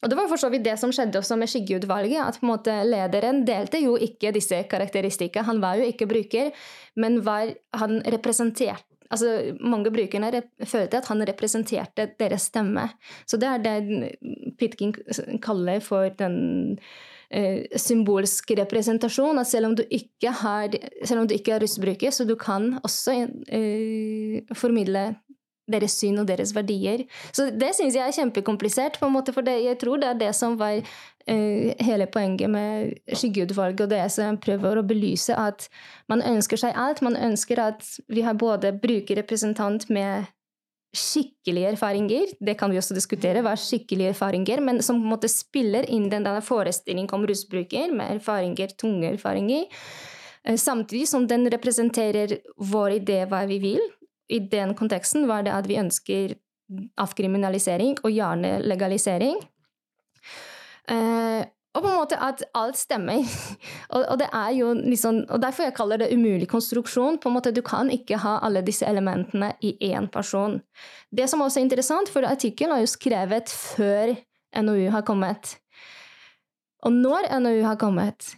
Og 0.04 0.12
det 0.12 0.18
var 0.20 0.28
for 0.30 0.40
så 0.40 0.50
vidt 0.54 0.66
det 0.68 0.76
som 0.78 0.92
skjedde 0.94 1.18
også 1.18 1.36
med 1.40 1.50
Skyggeutvalget. 1.50 2.22
at 2.22 2.38
på 2.40 2.46
en 2.46 2.52
måte 2.52 2.74
Lederen 2.86 3.42
delte 3.48 3.82
jo 3.82 3.96
ikke 3.98 4.32
disse 4.32 4.62
karakteristikkene. 4.70 5.46
Han 5.46 5.62
var 5.62 5.80
jo 5.80 5.88
ikke 5.90 6.06
bruker, 6.06 6.52
men 6.96 7.24
var, 7.26 7.54
han 7.74 8.02
representerte 8.06 8.86
altså 9.10 9.56
Mange 9.64 9.92
brukerne 9.92 10.42
følte 10.68 11.00
at 11.00 11.08
han 11.08 11.24
representerte 11.28 12.10
deres 12.20 12.50
stemme. 12.52 12.90
Så 13.26 13.38
det 13.40 13.48
er 13.48 13.62
det 13.64 14.10
Pitkin 14.60 14.94
kaller 15.44 15.80
for 15.80 16.10
den 16.20 16.78
eh, 17.32 17.64
symbolsk 17.76 18.52
representasjon. 18.60 19.40
At 19.40 19.48
selv 19.48 19.70
om 19.70 19.76
du 19.76 19.84
ikke, 19.90 20.32
har, 20.42 20.76
selv 21.06 21.22
om 21.22 21.28
du 21.28 21.36
ikke 21.38 21.56
er 21.56 21.64
russbruker, 21.64 22.12
så 22.12 22.26
du 22.28 22.36
kan 22.36 22.80
også 22.84 23.16
eh, 23.48 24.44
formidle 24.54 25.16
deres 25.68 25.98
syn 26.00 26.22
og 26.22 26.30
deres 26.30 26.54
verdier. 26.56 27.04
Så 27.36 27.50
det 27.52 27.74
syns 27.76 27.98
jeg 27.98 28.06
er 28.08 28.16
kjempekomplisert, 28.16 29.00
på 29.00 29.10
en 29.10 29.16
måte, 29.18 29.36
for 29.36 29.46
det, 29.46 29.60
jeg 29.66 29.80
tror 29.82 30.02
det 30.02 30.12
er 30.12 30.22
det 30.22 30.32
som 30.38 30.56
var 30.60 30.80
uh, 30.80 31.68
hele 31.90 32.08
poenget 32.12 32.52
med 32.52 32.96
skyggeutvalget, 33.12 33.86
og 33.86 33.92
det 33.92 34.06
som 34.14 34.40
prøver 34.42 34.80
å 34.80 34.88
belyse, 34.88 35.36
at 35.36 35.68
man 36.12 36.24
ønsker 36.24 36.64
seg 36.64 36.78
alt. 36.80 37.04
Man 37.06 37.20
ønsker 37.20 37.62
at 37.62 37.86
vi 38.08 38.24
har 38.26 38.40
både 38.40 38.74
brukerrepresentant 38.82 39.90
med 39.94 40.28
skikkelige 40.98 41.74
erfaringer, 41.76 42.32
det 42.40 42.56
kan 42.60 42.72
vi 42.72 42.80
også 42.80 42.96
diskutere, 42.98 43.44
hva 43.46 43.54
er 43.54 43.62
skikkelige 43.62 44.14
erfaringer, 44.16 44.62
men 44.64 44.82
som 44.86 45.00
på 45.02 45.06
en 45.06 45.14
måte 45.14 45.30
spiller 45.32 45.88
inn 45.94 46.08
den 46.12 46.28
forestillingen 46.42 47.12
om 47.14 47.26
rusbruker 47.28 47.92
med 47.94 48.18
erfaringer, 48.18 48.72
tunge 48.80 49.12
erfaringer, 49.12 49.68
eh, 50.44 50.58
samtidig 50.58 51.08
som 51.12 51.28
den 51.28 51.46
representerer 51.52 52.40
vår 52.58 53.00
idé 53.02 53.20
hva 53.30 53.44
vi 53.50 53.60
vil, 53.64 53.84
i 54.30 54.40
den 54.40 54.74
konteksten 54.76 55.28
var 55.28 55.46
det 55.48 55.54
at 55.56 55.68
vi 55.70 55.80
ønsker 55.80 56.36
avkriminalisering 57.00 57.96
og 58.04 58.12
gjerne 58.12 58.58
legalisering. 58.66 59.38
Eh, 60.92 61.44
og 61.78 61.84
på 61.84 61.90
en 61.92 62.00
måte 62.00 62.18
at 62.24 62.42
alt 62.58 62.80
stemmer. 62.80 63.22
og, 63.94 64.02
og, 64.02 64.16
det 64.20 64.28
er 64.34 64.50
jo 64.58 64.72
liksom, 64.74 65.22
og 65.30 65.42
Derfor 65.44 65.68
jeg 65.68 65.76
kaller 65.78 66.02
det 66.02 66.10
umulig 66.16 66.48
konstruksjon. 66.50 67.20
på 67.22 67.30
en 67.30 67.38
måte 67.38 67.54
Du 67.54 67.62
kan 67.62 67.92
ikke 67.94 68.18
ha 68.24 68.40
alle 68.42 68.64
disse 68.66 68.86
elementene 68.86 69.54
i 69.62 69.78
én 69.94 70.10
person. 70.10 70.62
Det 71.12 71.30
som 71.30 71.42
også 71.42 71.60
er 71.60 71.68
interessant, 71.68 72.10
for 72.10 72.26
artikkelen 72.26 72.76
er 72.76 72.84
jo 72.84 72.92
skrevet 72.92 73.50
før 73.50 74.16
NOU 74.64 74.90
har 74.90 75.06
kommet. 75.06 75.58
Og 76.84 76.92
når 76.94 77.30
NOU 77.40 77.64
har 77.64 77.76
kommet, 77.76 78.36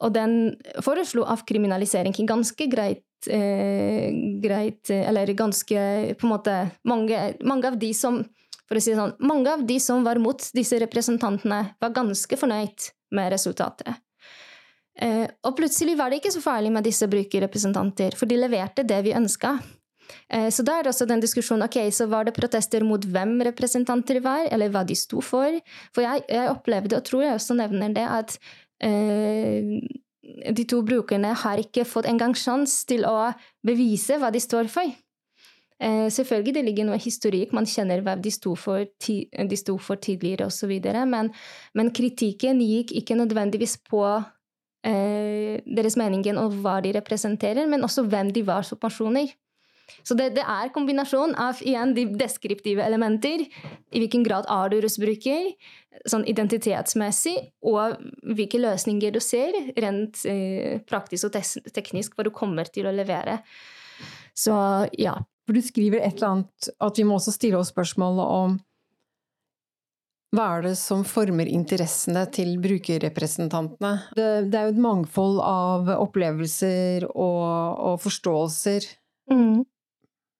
og 0.00 0.12
den 0.14 0.56
foreslo 0.84 1.24
avkriminalisering 1.24 2.14
ganske 2.28 2.66
greit 2.70 3.05
eh, 3.28 4.08
greit 4.42 4.90
Eller 4.90 5.32
ganske 5.36 5.82
på 6.18 6.26
en 6.26 6.32
måte 6.32 6.56
mange, 6.84 7.20
mange 7.44 7.70
av 7.70 7.78
de 7.80 7.92
som 7.96 8.22
for 8.66 8.78
å 8.78 8.82
si 8.82 8.90
det 8.92 8.98
sånn, 8.98 9.14
mange 9.22 9.52
av 9.52 9.62
de 9.66 9.76
som 9.82 10.02
var 10.02 10.18
mot 10.18 10.42
disse 10.56 10.78
representantene, 10.82 11.60
var 11.78 11.94
ganske 11.94 12.38
fornøyd 12.40 12.88
med 13.14 13.30
resultatet. 13.30 14.02
Eh, 14.98 15.26
og 15.46 15.56
plutselig 15.58 15.96
var 15.98 16.10
det 16.10 16.18
ikke 16.18 16.34
så 16.34 16.42
farlig 16.42 16.72
med 16.74 16.86
disse 16.86 17.06
brukerrepresentanter, 17.10 18.16
for 18.18 18.26
de 18.26 18.40
leverte 18.40 18.86
det 18.86 18.98
vi 19.06 19.14
ønska. 19.14 19.54
Eh, 20.32 20.48
så 20.50 20.64
da 20.66 20.78
er 20.80 20.90
også 20.90 21.06
den 21.08 21.22
diskusjonen 21.22 21.66
ok, 21.66 21.78
så 21.94 22.08
var 22.10 22.26
det 22.26 22.36
protester 22.36 22.84
mot 22.86 23.04
hvem 23.04 23.36
representanter 23.50 24.18
var, 24.24 24.46
eller 24.50 24.72
hva 24.72 24.82
de 24.88 24.96
sto 24.98 25.22
for. 25.24 25.60
For 25.94 26.06
jeg, 26.06 26.24
jeg 26.32 26.50
opplevde, 26.50 26.98
og 26.98 27.06
tror 27.06 27.26
jeg 27.26 27.38
også 27.38 27.58
nevner 27.60 27.94
det, 27.94 28.06
at 28.06 28.38
eh, 28.82 29.76
de 30.26 30.64
to 30.68 30.82
brukerne 30.86 31.32
har 31.42 31.60
ikke 31.62 31.86
fått 31.88 32.08
engang 32.10 32.34
sjanse 32.36 32.86
til 32.88 33.06
å 33.08 33.32
bevise 33.66 34.18
hva 34.20 34.32
de 34.34 34.42
står 34.42 34.70
for. 34.72 34.94
Eh, 35.76 36.06
selvfølgelig 36.08 36.54
det 36.56 36.64
ligger 36.64 36.86
noe 36.88 37.00
historikk, 37.00 37.52
man 37.52 37.68
kjenner 37.68 38.00
hva 38.04 38.14
de 38.16 38.32
sto 38.32 38.54
for, 38.56 38.86
ti, 39.02 39.26
de 39.28 39.58
sto 39.60 39.76
for 39.76 40.00
tidligere 40.00 40.48
osv., 40.48 40.72
men, 41.12 41.28
men 41.76 41.92
kritikken 41.92 42.62
gikk 42.64 42.94
ikke 42.96 43.18
nødvendigvis 43.18 43.76
på 43.84 44.04
eh, 44.88 45.60
deres 45.66 45.98
meninger 46.00 46.40
og 46.40 46.56
hva 46.62 46.78
de 46.80 46.94
representerer, 46.96 47.68
men 47.68 47.84
også 47.84 48.06
hvem 48.08 48.32
de 48.32 48.46
var 48.46 48.64
som 48.64 48.80
personer. 48.80 49.34
Så 50.02 50.16
det, 50.18 50.32
det 50.34 50.42
er 50.42 50.72
kombinasjon 50.74 51.36
av 51.38 51.60
igjen, 51.62 51.92
de 51.94 52.06
deskriptive 52.18 52.82
elementer. 52.82 53.44
I 53.94 54.02
hvilken 54.02 54.24
grad 54.26 54.48
er 54.50 54.72
du 54.72 54.80
russbruker, 54.82 55.52
sånn 56.08 56.26
identitetsmessig, 56.28 57.36
og 57.66 57.96
hvilke 58.36 58.60
løsninger 58.60 59.14
du 59.14 59.20
ser 59.24 59.56
rent 59.80 60.22
eh, 60.28 60.82
praktisk 60.88 61.28
og 61.28 61.38
teknisk 61.76 62.16
hva 62.16 62.26
du 62.26 62.32
kommer 62.34 62.68
til 62.70 62.88
å 62.88 62.94
levere. 62.94 63.40
Så 64.36 64.54
ja. 64.98 65.16
For 65.46 65.54
du 65.54 65.62
skriver 65.62 66.02
et 66.02 66.16
eller 66.18 66.32
annet 66.32 66.68
at 66.82 66.98
vi 66.98 67.04
må 67.06 67.20
også 67.20 67.36
stille 67.36 67.60
oss 67.60 67.70
spørsmålet 67.70 68.32
om 68.34 68.56
hva 70.34 70.46
er 70.56 70.64
det 70.66 70.74
som 70.80 71.04
former 71.06 71.48
interessene 71.48 72.24
til 72.34 72.56
brukerrepresentantene? 72.60 73.92
Det, 74.18 74.26
det 74.50 74.58
er 74.58 74.66
jo 74.66 74.74
et 74.74 74.82
mangfold 74.82 75.38
av 75.40 75.88
opplevelser 75.94 77.06
og, 77.12 77.46
og 77.92 78.02
forståelser. 78.02 78.88
Mm. 79.32 79.62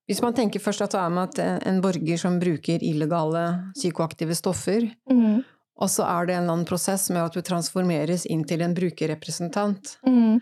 Hvis 0.07 0.21
man 0.23 0.35
tenker 0.35 0.63
først 0.63 0.85
at 0.85 0.95
det 0.95 1.01
er 1.01 1.11
med 1.11 1.37
en 1.67 1.81
borger 1.83 2.19
som 2.21 2.39
bruker 2.39 2.83
illegale 2.85 3.43
psykoaktive 3.75 4.37
stoffer, 4.39 4.87
mm. 5.11 5.41
og 5.83 5.91
så 5.91 6.07
er 6.07 6.27
det 6.29 6.37
en 6.37 6.45
eller 6.45 6.55
annen 6.55 6.69
prosess 6.69 7.09
med 7.11 7.25
at 7.25 7.35
du 7.35 7.43
transformeres 7.43 8.23
inn 8.31 8.45
til 8.47 8.63
en 8.63 8.75
brukerrepresentant. 8.77 9.97
Mm. 10.07 10.39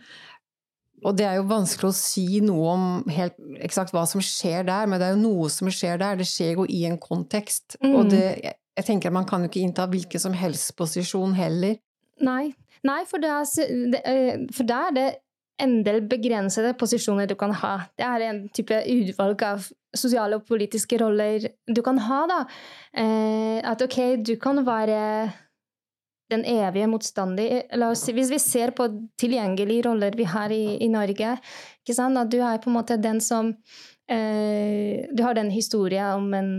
Og 1.06 1.18
det 1.18 1.26
er 1.28 1.40
jo 1.40 1.48
vanskelig 1.50 1.90
å 1.90 1.98
si 1.98 2.28
noe 2.46 2.76
om 2.76 2.86
helt 3.14 3.36
eksakt 3.66 3.94
hva 3.94 4.06
som 4.10 4.22
skjer 4.24 4.66
der, 4.70 4.86
men 4.90 5.02
det 5.02 5.10
er 5.10 5.18
jo 5.18 5.24
noe 5.24 5.50
som 5.54 5.70
skjer 5.74 6.00
der. 6.02 6.22
Det 6.22 6.30
skjer 6.30 6.62
jo 6.62 6.68
i 6.70 6.86
en 6.90 7.00
kontekst. 7.02 7.80
Mm. 7.82 7.96
Og 7.98 8.14
det, 8.14 8.24
jeg 8.78 8.88
tenker 8.88 9.12
at 9.12 9.18
man 9.18 9.28
kan 9.30 9.44
jo 9.44 9.52
ikke 9.52 9.66
innta 9.66 9.90
hvilken 9.90 10.22
som 10.22 10.38
helst 10.38 10.74
posisjon 10.80 11.36
heller. 11.38 11.78
Nei, 12.26 12.54
Nei 12.86 13.02
for, 13.10 13.22
der 13.22 13.42
er, 13.42 14.02
eh, 14.06 14.46
for 14.54 14.68
da 14.68 14.88
er 14.90 14.96
det 14.96 15.08
en 15.62 15.78
del 15.86 16.02
begrensede 16.10 16.74
posisjoner 16.80 17.30
du 17.30 17.36
kan 17.40 17.54
ha. 17.56 17.78
Det 17.96 18.06
er 18.06 18.28
en 18.28 18.42
type 18.56 18.76
utvalg 18.92 19.44
av 19.48 19.70
sosiale 19.96 20.40
og 20.40 20.48
politiske 20.50 21.00
roller 21.00 21.48
du 21.72 21.82
kan 21.86 22.00
ha, 22.08 22.22
da. 22.32 22.40
Eh, 22.92 23.60
at 23.64 23.82
ok, 23.86 24.00
du 24.20 24.36
kan 24.42 24.60
være 24.68 25.00
den 26.34 26.42
evige 26.50 26.88
motstander 26.90 27.68
La 27.78 27.92
oss 27.94 28.08
Hvis 28.10 28.32
vi 28.34 28.40
ser 28.42 28.72
på 28.74 28.88
tilgjengelige 29.22 29.86
roller 29.86 30.16
vi 30.18 30.26
har 30.26 30.50
i, 30.50 30.78
i 30.82 30.90
Norge, 30.90 31.36
ikke 31.84 31.94
sant? 31.94 32.18
at 32.18 32.32
du 32.32 32.40
er 32.42 32.58
på 32.64 32.72
en 32.72 32.78
måte 32.80 32.98
den 32.98 33.22
som 33.22 33.54
eh, 34.10 35.06
Du 35.14 35.22
har 35.24 35.38
den 35.38 35.52
historien 35.54 36.18
om 36.18 36.34
en 36.34 36.52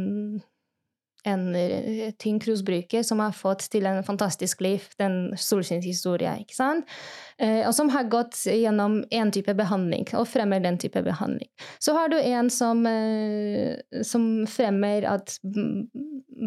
en 1.27 1.55
eh, 1.59 2.13
tynn 2.19 2.39
rusbruker 2.41 3.03
som 3.07 3.21
har 3.23 3.35
fått 3.37 3.67
til 3.73 3.87
en 3.89 4.03
fantastisk 4.07 4.63
liv, 4.65 4.85
den 5.01 5.35
solskinnshistoria, 5.41 6.37
ikke 6.43 6.57
sant? 6.57 6.97
Eh, 7.43 7.63
og 7.67 7.75
som 7.77 7.91
har 7.93 8.09
gått 8.13 8.39
gjennom 8.49 9.01
én 9.15 9.33
type 9.35 9.53
behandling, 9.59 10.07
og 10.17 10.29
fremmer 10.31 10.63
den 10.65 10.79
type 10.81 11.03
behandling. 11.05 11.49
Så 11.83 11.97
har 11.97 12.13
du 12.13 12.17
en 12.21 12.51
som, 12.51 12.85
eh, 12.87 13.77
som 14.07 14.47
fremmer 14.51 15.07
at 15.11 15.39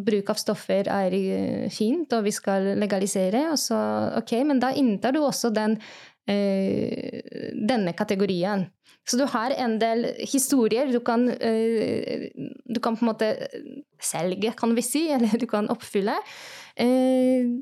bruk 0.05 0.29
av 0.29 0.39
stoffer 0.39 0.87
er 0.87 1.69
fint, 1.73 2.13
og 2.13 2.23
vi 2.23 2.31
skal 2.31 2.73
legalisere, 2.79 3.49
og 3.51 3.59
så 3.59 3.79
ok, 4.21 4.33
men 4.45 4.61
da 4.61 4.71
inntar 4.71 5.13
du 5.13 5.19
også 5.23 5.51
den, 5.53 5.79
denne 6.29 7.93
kategorien. 7.97 8.67
Så 9.09 9.17
du 9.17 9.25
har 9.25 9.53
en 9.57 9.77
del 9.81 10.05
historier 10.29 10.91
du 10.91 10.99
kan, 11.05 11.25
uh, 11.29 12.25
du 12.65 12.79
kan 12.83 12.97
på 12.97 13.05
en 13.05 13.11
måte 13.11 13.31
selge, 14.01 14.53
kan 14.57 14.75
vi 14.77 14.85
si, 14.85 15.07
eller 15.15 15.39
du 15.39 15.47
kan 15.49 15.69
oppfylle. 15.73 16.17
Uh, 16.79 17.57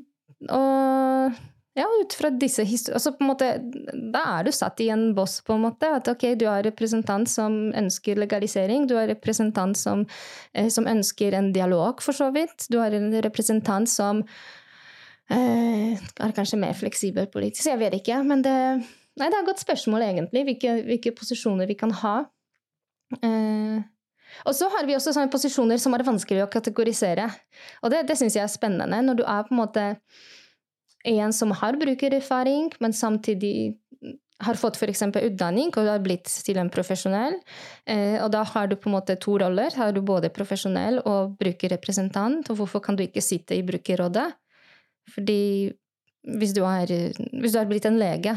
og 0.54 1.38
Ja, 1.78 1.84
ut 2.02 2.14
fra 2.18 2.30
disse 2.34 2.64
historiene 2.66 4.00
Da 4.10 4.22
er 4.38 4.46
du 4.48 4.50
satt 4.50 4.80
i 4.82 4.88
en 4.90 5.12
boss, 5.14 5.36
på 5.46 5.54
en 5.54 5.62
måte. 5.62 5.86
At 5.94 6.08
ok, 6.10 6.24
du 6.34 6.48
har 6.48 6.64
representant 6.66 7.30
som 7.30 7.70
ønsker 7.70 8.18
legalisering. 8.18 8.88
Du 8.90 8.96
har 8.98 9.06
representant 9.06 9.78
som, 9.78 10.02
eh, 10.54 10.66
som 10.74 10.88
ønsker 10.90 11.36
en 11.38 11.52
dialog, 11.54 12.02
for 12.02 12.12
så 12.12 12.32
vidt. 12.34 12.66
Du 12.70 12.80
har 12.80 12.90
en 12.90 13.12
representant 13.22 13.88
som 13.88 14.24
eh, 14.24 14.26
er 15.36 16.34
kanskje 16.36 16.60
mer 16.60 16.76
fleksibel 16.78 17.28
politisk. 17.32 17.66
Jeg 17.68 17.80
vet 17.80 17.98
ikke. 17.98 18.22
Men 18.26 18.42
det, 18.44 18.54
nei, 19.18 19.28
det 19.28 19.34
er 19.34 19.42
et 19.42 19.50
godt 19.50 19.64
spørsmål, 19.64 20.06
egentlig, 20.06 20.44
hvilke, 20.48 20.74
hvilke 20.88 21.14
posisjoner 21.18 21.68
vi 21.68 21.76
kan 21.78 21.92
ha. 22.02 22.16
Eh, 23.20 23.78
og 24.46 24.54
så 24.54 24.68
har 24.72 24.86
vi 24.86 24.96
også 24.96 25.14
sånne 25.16 25.32
posisjoner 25.32 25.80
som 25.80 25.96
er 25.96 26.06
vanskelig 26.06 26.44
å 26.44 26.50
kategorisere. 26.52 27.28
Og 27.82 27.92
det, 27.92 28.04
det 28.08 28.18
syns 28.20 28.36
jeg 28.36 28.44
er 28.44 28.52
spennende. 28.52 29.02
Når 29.04 29.20
du 29.20 29.24
er 29.24 29.46
på 29.46 29.54
en 29.56 29.62
måte 29.62 29.86
en 31.08 31.34
som 31.34 31.52
har 31.56 31.78
brukererfaring, 31.80 32.72
men 32.82 32.96
samtidig 32.96 33.78
har 34.44 34.58
fått 34.58 34.76
f.eks. 34.78 35.02
utdanning 35.18 35.72
og 35.74 35.88
har 35.88 36.02
blitt 36.02 36.30
til 36.46 36.60
en 36.60 36.70
profesjonell. 36.70 37.38
Eh, 37.88 38.18
og 38.22 38.30
da 38.34 38.44
har 38.46 38.68
du 38.70 38.76
på 38.78 38.90
en 38.90 38.94
måte 38.98 39.16
to 39.18 39.34
roller. 39.42 39.74
Har 39.74 39.94
du 39.94 40.00
både 40.04 40.30
profesjonell 40.34 41.00
og 41.02 41.34
brukerrepresentant. 41.40 42.50
Og 42.50 42.60
hvorfor 42.60 42.84
kan 42.84 42.98
du 42.98 43.02
ikke 43.06 43.24
sitte 43.24 43.58
i 43.58 43.64
brukerrådet? 43.66 44.28
Fordi 45.14 45.72
hvis 46.38 46.54
du 46.56 46.62
er, 46.66 46.92
hvis 47.40 47.54
du 47.54 47.60
er 47.60 47.68
blitt 47.68 47.88
en 47.88 48.00
lege, 48.00 48.34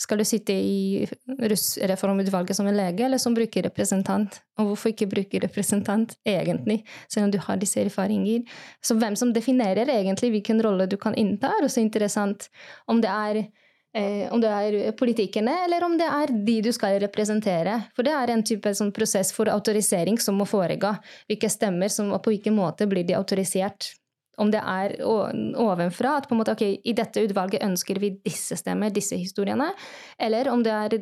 skal 0.00 0.16
du 0.16 0.24
sitte 0.24 0.54
i 0.54 1.04
russreformutvalget 1.28 2.56
som 2.56 2.68
en 2.70 2.76
lege 2.76 3.04
eller 3.04 3.20
som 3.20 3.34
brukerrepresentant? 3.36 4.38
Og 4.56 4.70
hvorfor 4.70 4.94
ikke 4.94 5.10
brukerrepresentant, 5.10 6.14
egentlig, 6.24 6.80
selv 7.12 7.26
om 7.26 7.34
du 7.34 7.38
har 7.44 7.60
disse 7.60 7.82
erfaringer? 7.84 8.46
Så 8.82 8.96
hvem 8.96 9.16
som 9.16 9.34
definerer 9.36 9.92
egentlig 9.92 10.32
hvilken 10.32 10.62
rolle 10.64 10.88
du 10.88 10.96
kan 10.96 11.16
innta, 11.20 11.52
er 11.52 11.68
også 11.68 11.84
interessant. 11.84 12.48
Om 12.88 13.04
det 13.04 13.12
er 13.12 13.42
Eh, 13.90 14.32
om 14.32 14.38
det 14.38 14.46
er 14.48 14.92
politikerne, 14.94 15.50
eller 15.64 15.82
om 15.82 15.96
det 15.98 16.06
er 16.06 16.30
de 16.46 16.60
du 16.62 16.70
skal 16.70 17.00
representere. 17.02 17.72
For 17.96 18.06
det 18.06 18.12
er 18.14 18.30
en 18.30 18.44
type 18.46 18.70
sånn 18.78 18.92
prosess 18.94 19.32
for 19.34 19.50
autorisering 19.50 20.20
som 20.22 20.38
må 20.38 20.46
foregå. 20.46 20.92
Hvilke 21.26 21.50
stemmer 21.50 21.90
som, 21.90 22.12
og 22.14 22.22
på 22.22 22.36
hvilken 22.36 22.54
måte 22.54 22.86
blir 22.86 23.02
de 23.08 23.18
autorisert 23.18 23.90
om 24.40 24.50
det 24.52 24.60
er 24.64 24.96
ovenfra, 25.04 26.16
at 26.18 26.28
på 26.28 26.34
en 26.34 26.40
måte, 26.40 26.56
ok, 26.56 26.66
i 26.84 26.96
dette 26.96 27.24
utvalget 27.26 27.64
ønsker 27.66 28.00
vi 28.02 28.14
disse 28.24 28.58
stemmer, 28.58 28.92
disse 28.94 29.18
historiene, 29.20 29.70
eller 30.18 30.50
om 30.52 30.64
det 30.64 30.76
er 30.76 31.00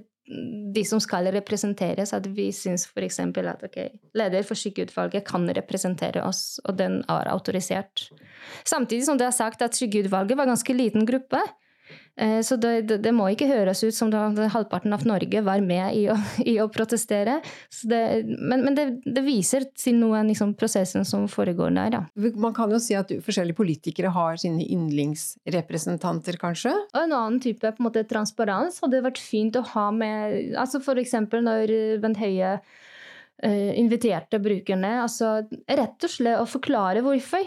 de 0.74 0.82
som 0.84 1.00
skal 1.00 1.30
representeres, 1.32 2.12
at 2.12 2.26
vi 2.36 2.50
syns 2.52 2.84
f.eks. 2.90 3.20
at 3.22 3.62
ok, 3.64 3.78
leder 4.18 4.44
for 4.44 4.58
skyggeutvalget 4.58 5.24
kan 5.28 5.48
representere 5.56 6.24
oss, 6.26 6.58
og 6.66 6.76
den 6.80 7.00
er 7.08 7.30
autorisert. 7.32 8.08
Samtidig 8.68 9.06
som 9.08 9.20
det 9.20 9.28
er 9.28 9.36
sagt 9.36 9.64
at 9.64 9.78
skyggeutvalget 9.78 10.36
var 10.36 10.48
en 10.48 10.54
ganske 10.56 10.76
liten 10.76 11.08
gruppe. 11.08 11.40
Eh, 12.18 12.40
så 12.42 12.56
det, 12.58 12.72
det, 12.90 12.98
det, 13.04 13.12
må 13.14 13.28
ikke 13.30 13.46
høres 13.46 13.84
ut 13.84 13.94
som 13.94 14.10
da 14.10 14.24
halvparten 14.50 14.94
av 14.94 15.04
Norge 15.06 15.42
var 15.46 15.62
med 15.62 15.94
i 15.94 16.06
å, 16.10 16.16
i 16.52 16.56
å 16.62 16.66
protestere. 16.72 17.38
Det, 17.86 18.00
men, 18.26 18.64
men 18.66 18.78
det, 18.78 19.22
viser 19.26 19.68
til 19.78 20.00
noe 20.00 20.24
liksom, 20.26 20.56
prosessen 20.58 21.06
som 21.06 21.28
foregår 21.30 21.76
der. 21.76 21.94
Da. 21.94 22.32
Man 22.40 22.56
kan 22.56 22.74
jo 22.74 22.80
si 22.82 22.96
at 22.98 23.12
forskjellige 23.24 23.58
politikere 23.58 24.10
har 24.14 24.40
sine 24.40 24.66
yndlingsrepresentanter, 24.66 26.40
kanskje? 26.40 26.74
Og 26.94 27.00
en 27.04 27.14
annen 27.14 27.38
type 27.44 27.62
på 27.62 27.82
en 27.82 27.88
måte, 27.88 28.06
transparens 28.08 28.80
hadde 28.82 29.04
vært 29.04 29.22
fint 29.22 29.56
å 29.58 29.64
ha 29.74 29.88
med 29.94 30.56
altså 30.58 30.82
F.eks. 30.82 31.14
når 31.34 31.72
Bent 32.02 32.18
Høie 32.18 32.56
uh, 32.58 33.70
inviterte 33.78 34.40
brukerne. 34.42 34.98
altså 35.04 35.38
Rett 35.68 36.08
og 36.08 36.12
slett 36.12 36.42
å 36.42 36.48
forklare 36.48 37.04
hvorfor. 37.06 37.46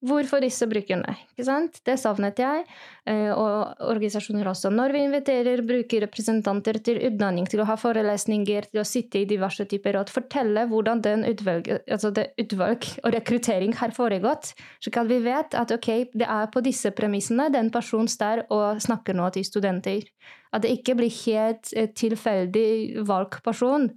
Hvorfor 0.00 0.40
disse 0.40 0.64
brukerne? 0.64 1.12
Ikke 1.34 1.44
sant? 1.44 1.74
Det 1.84 1.98
savnet 2.00 2.38
jeg. 2.40 2.62
Eh, 3.04 3.28
og 3.34 3.82
organisasjoner 3.84 4.48
også. 4.48 4.70
Når 4.72 4.94
vi 4.94 5.02
inviterer 5.04 5.60
brukerrepresentanter 5.68 6.78
til 6.86 7.02
utdanning, 7.04 7.44
til 7.44 7.60
å 7.60 7.66
ha 7.68 7.76
forelesninger, 7.76 8.70
til 8.70 8.80
å 8.80 8.86
sitte 8.88 9.20
i 9.20 9.26
diverse 9.28 9.66
typer 9.68 9.98
råd, 9.98 10.12
fortelle 10.14 10.64
hvordan 10.70 11.02
den 11.04 11.26
utvalg, 11.28 11.68
altså 11.84 12.14
utvalg 12.16 12.86
og 13.02 13.12
rekruttering 13.12 13.76
har 13.76 13.92
foregått, 13.96 14.54
så 14.80 14.94
kan 14.94 15.10
vi 15.10 15.20
vet 15.26 15.58
at 15.58 15.76
ok, 15.76 15.90
det 16.16 16.30
er 16.32 16.48
på 16.48 16.64
disse 16.64 16.94
premissene 16.96 17.50
den 17.52 17.68
personen 17.74 18.08
står 18.08 18.46
og 18.48 18.80
snakker 18.80 19.20
nå 19.20 19.28
til 19.36 19.44
studenter. 19.44 20.08
At 20.56 20.64
det 20.64 20.72
ikke 20.78 20.96
blir 21.02 21.12
helt 21.26 21.74
eh, 21.76 21.92
tilfeldig 21.92 23.04
valgt 23.04 23.44
person. 23.44 23.90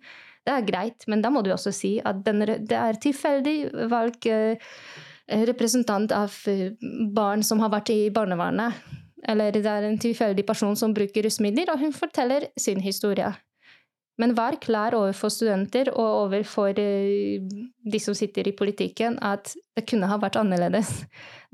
Det 0.43 0.51
er 0.51 0.67
greit, 0.67 1.07
men 1.07 1.23
da 1.23 1.31
må 1.31 1.47
du 1.47 1.53
også 1.55 1.71
si 1.71 1.95
at 2.03 2.25
den, 2.27 2.43
det 2.43 2.75
er 2.75 2.99
tilfeldig 2.99 3.87
valgt 3.87 4.27
eh, 4.27 4.59
representant 5.27 6.11
av 6.11 6.33
eh, 6.47 6.73
barn 7.15 7.43
som 7.43 7.61
har 7.63 7.71
vært 7.73 7.93
i 7.93 8.09
barnevernet. 8.13 8.83
Eller 9.29 9.55
det 9.55 9.63
er 9.69 9.87
en 9.87 9.99
tilfeldig 9.99 10.43
person 10.45 10.75
som 10.75 10.93
bruker 10.95 11.23
rusmidler, 11.23 11.71
og 11.71 11.79
hun 11.79 11.95
forteller 11.95 12.49
sin 12.59 12.81
historie. 12.83 13.31
Men 14.21 14.35
vær 14.37 14.59
klar 14.61 14.93
overfor 14.93 15.31
studenter 15.33 15.89
og 15.89 16.27
overfor 16.27 16.77
eh, 16.77 17.39
de 17.93 18.01
som 18.01 18.13
sitter 18.13 18.49
i 18.49 18.55
politikken, 18.57 19.17
at 19.25 19.55
det 19.73 19.87
kunne 19.89 20.09
ha 20.11 20.19
vært 20.21 20.37
annerledes. 20.37 20.91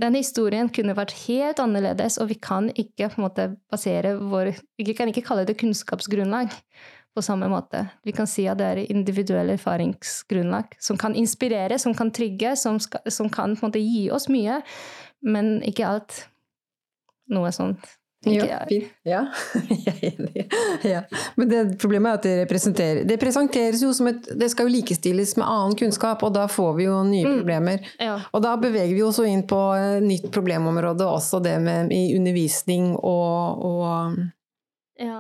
Den 0.02 0.18
historien 0.18 0.68
kunne 0.74 0.98
vært 0.98 1.16
helt 1.28 1.62
annerledes, 1.64 2.18
og 2.20 2.34
vi 2.34 2.40
kan 2.42 2.68
ikke 2.76 3.14
måte 3.22 3.54
basere 3.72 4.18
vår 4.20 4.56
Vi 4.80 4.96
kan 4.98 5.12
ikke 5.12 5.24
kalle 5.30 5.46
det 5.48 5.60
kunnskapsgrunnlag 5.62 6.52
på 7.16 7.24
samme 7.26 7.50
måte. 7.52 7.86
Vi 8.06 8.14
kan 8.16 8.28
si 8.30 8.46
at 8.48 8.60
det 8.62 8.68
er 8.68 8.82
individuelle 8.92 9.56
erfaringsgrunnlag 9.58 10.76
som 10.80 10.98
kan 10.98 11.16
inspirere, 11.18 11.80
som 11.80 11.96
kan 11.98 12.12
trygge, 12.16 12.56
som, 12.56 12.80
skal, 12.80 13.06
som 13.12 13.30
kan 13.34 13.58
måte 13.62 13.82
gi 13.82 14.10
oss 14.14 14.30
mye, 14.32 14.62
men 15.26 15.58
ikke 15.68 15.88
alt. 15.90 16.26
Noe 17.30 17.52
sånt. 17.54 17.86
Ja, 18.26 18.66
fint. 18.68 18.90
Ja, 19.08 19.20
jeg 19.70 19.94
er 19.94 20.08
enig. 20.10 20.46
Ja. 20.84 21.02
Men 21.40 21.50
det, 21.50 21.60
problemet 21.80 22.10
er 22.10 22.18
at 22.18 22.26
det 22.26 22.34
representerer 22.42 23.06
Det 23.08 23.16
presenteres 23.22 23.80
jo 23.80 23.94
som 23.96 24.10
et 24.12 24.28
Det 24.36 24.50
skal 24.52 24.68
jo 24.68 24.74
likestilles 24.74 25.38
med 25.40 25.48
annen 25.48 25.78
kunnskap, 25.80 26.26
og 26.28 26.34
da 26.36 26.44
får 26.52 26.74
vi 26.76 26.88
jo 26.90 26.98
nye 27.08 27.24
mm. 27.24 27.38
problemer. 27.38 27.88
Ja. 27.96 28.18
Og 28.36 28.44
da 28.44 28.58
beveger 28.60 28.92
vi 28.92 29.06
oss 29.08 29.22
inn 29.24 29.46
på 29.48 29.62
nytt 30.04 30.28
problemområde, 30.36 31.08
også 31.08 31.40
det 31.46 31.56
med 31.64 31.94
i 31.96 32.10
undervisning 32.18 32.92
og, 32.98 33.64
og 33.70 34.20
ja. 35.00 35.20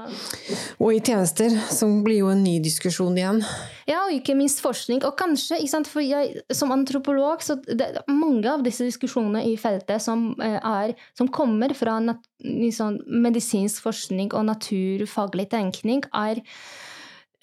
Og 0.83 0.91
i 0.91 0.99
tjenester, 0.99 1.53
som 1.71 2.01
blir 2.03 2.19
jo 2.19 2.31
en 2.33 2.41
ny 2.43 2.57
diskusjon 2.63 3.15
igjen. 3.15 3.39
Ja, 3.87 4.01
og 4.03 4.11
ikke 4.11 4.35
minst 4.35 4.59
forskning. 4.63 5.05
Og 5.07 5.15
kanskje, 5.19 5.61
for 5.87 6.03
jeg, 6.03 6.41
som 6.51 6.73
antropolog, 6.75 7.43
så 7.45 7.55
det, 7.63 7.87
mange 8.11 8.43
av 8.51 8.65
disse 8.65 8.83
diskusjonene 8.83 9.45
i 9.47 9.55
feltet 9.59 10.03
som, 10.03 10.33
eh, 10.43 10.59
er, 10.59 10.93
som 11.15 11.31
kommer 11.31 11.73
fra 11.77 11.95
nat, 12.03 12.19
liksom, 12.43 12.99
medisinsk 13.07 13.83
forskning 13.87 14.33
og 14.33 14.49
naturfaglig 14.51 15.49
tenkning, 15.55 16.03
er 16.11 16.43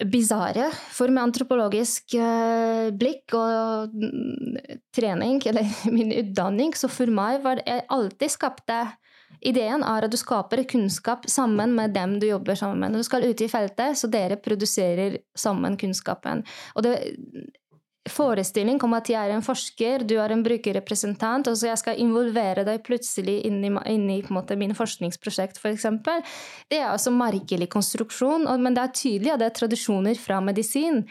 bisarre. 0.05 0.69
For 0.93 1.09
med 1.09 1.23
antropologisk 1.23 2.13
uh, 2.21 2.93
blikk 2.93 3.33
og 3.33 3.97
mm, 3.97 4.77
trening, 4.93 5.41
eller 5.49 5.65
min 5.97 6.13
utdanning, 6.13 6.77
så 6.77 6.89
for 6.91 7.09
meg 7.09 7.41
var 7.41 7.63
det 7.63 7.81
alltid 7.89 8.33
skapte 8.37 8.83
Ideen 9.45 9.83
er 9.85 10.07
at 10.07 10.13
du 10.13 10.17
skaper 10.17 10.63
kunnskap 10.69 11.27
sammen 11.29 11.75
med 11.77 11.93
dem 11.95 12.17
du 12.21 12.27
jobber 12.29 12.57
sammen 12.57 12.79
med. 12.81 12.95
Når 12.95 13.03
du 13.03 13.09
skal 13.09 13.27
ut 13.27 13.41
i 13.41 13.51
feltet, 13.51 13.99
så 13.99 14.09
dere 14.11 14.39
produserer 14.41 15.19
sammen 15.37 15.77
kunnskapen. 15.77 16.43
Og 16.75 16.85
det 16.87 16.97
forestilling 18.11 18.79
om 18.83 18.95
at 18.97 19.09
jeg 19.11 19.19
er 19.19 19.35
en 19.35 19.45
forsker, 19.45 20.05
du 20.07 20.15
er 20.21 20.33
en 20.33 20.43
brukerrepresentant, 20.45 21.49
og 21.49 21.57
så 21.57 21.71
jeg 21.71 21.81
skal 21.81 22.01
involvere 22.03 22.65
deg 22.67 22.83
plutselig 22.85 23.39
inn 23.47 23.59
i, 23.65 23.71
inn 23.91 24.07
i 24.13 24.21
måte, 24.33 24.57
min 24.59 24.75
forskningsprosjekt, 24.77 25.59
f.eks. 25.61 25.87
For 26.05 26.37
det 26.71 26.79
er 26.79 26.91
altså 26.91 27.13
merkelig 27.15 27.69
konstruksjon, 27.73 28.47
men 28.61 28.77
det 28.77 28.85
er 28.85 28.95
tydelig 29.01 29.33
at 29.33 29.43
det 29.43 29.51
er 29.51 29.59
tradisjoner 29.61 30.21
fra 30.21 30.41
medisin 30.43 31.03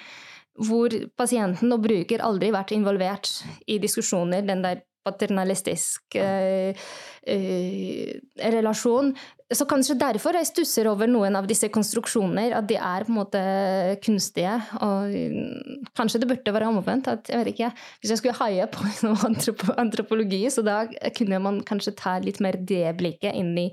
hvor 0.57 0.89
pasienten 1.21 1.73
og 1.75 1.83
bruker 1.85 2.23
aldri 2.25 2.49
vært 2.55 2.73
involvert 2.73 3.29
i 3.69 3.77
diskusjoner. 3.83 4.41
Den 4.47 4.62
der 4.65 4.86
paternalistisk 5.07 6.19
eh, 6.21 6.87
eh, 7.27 8.12
relasjon. 8.53 9.12
Så 9.55 9.62
kanskje 9.71 9.95
derfor 9.95 10.35
jeg 10.35 10.49
stusser 10.49 10.88
over 10.90 11.07
noen 11.07 11.37
av 11.38 11.47
disse 11.47 11.69
konstruksjoner, 11.71 12.51
at 12.59 12.66
de 12.66 12.75
er 12.81 13.05
på 13.07 13.12
en 13.12 13.19
måte 13.21 13.42
kunstige. 14.03 14.57
Og 14.83 15.14
kanskje 15.99 16.23
det 16.23 16.31
burde 16.33 16.55
være 16.57 16.71
omvendt. 16.73 17.07
At, 17.12 17.31
jeg 17.31 17.38
vet 17.42 17.53
ikke, 17.53 17.71
Hvis 18.01 18.11
jeg 18.11 18.19
skulle 18.23 18.38
haie 18.40 18.66
på 18.66 18.88
noe 19.07 19.77
antropologi, 19.79 20.42
så 20.51 20.66
da 20.66 20.81
kunne 21.14 21.38
man 21.42 21.62
kanskje 21.66 21.95
ta 21.95 22.19
litt 22.23 22.42
mer 22.42 22.59
det 22.59 22.97
blikket 22.99 23.38
inn 23.38 23.55
i, 23.62 23.69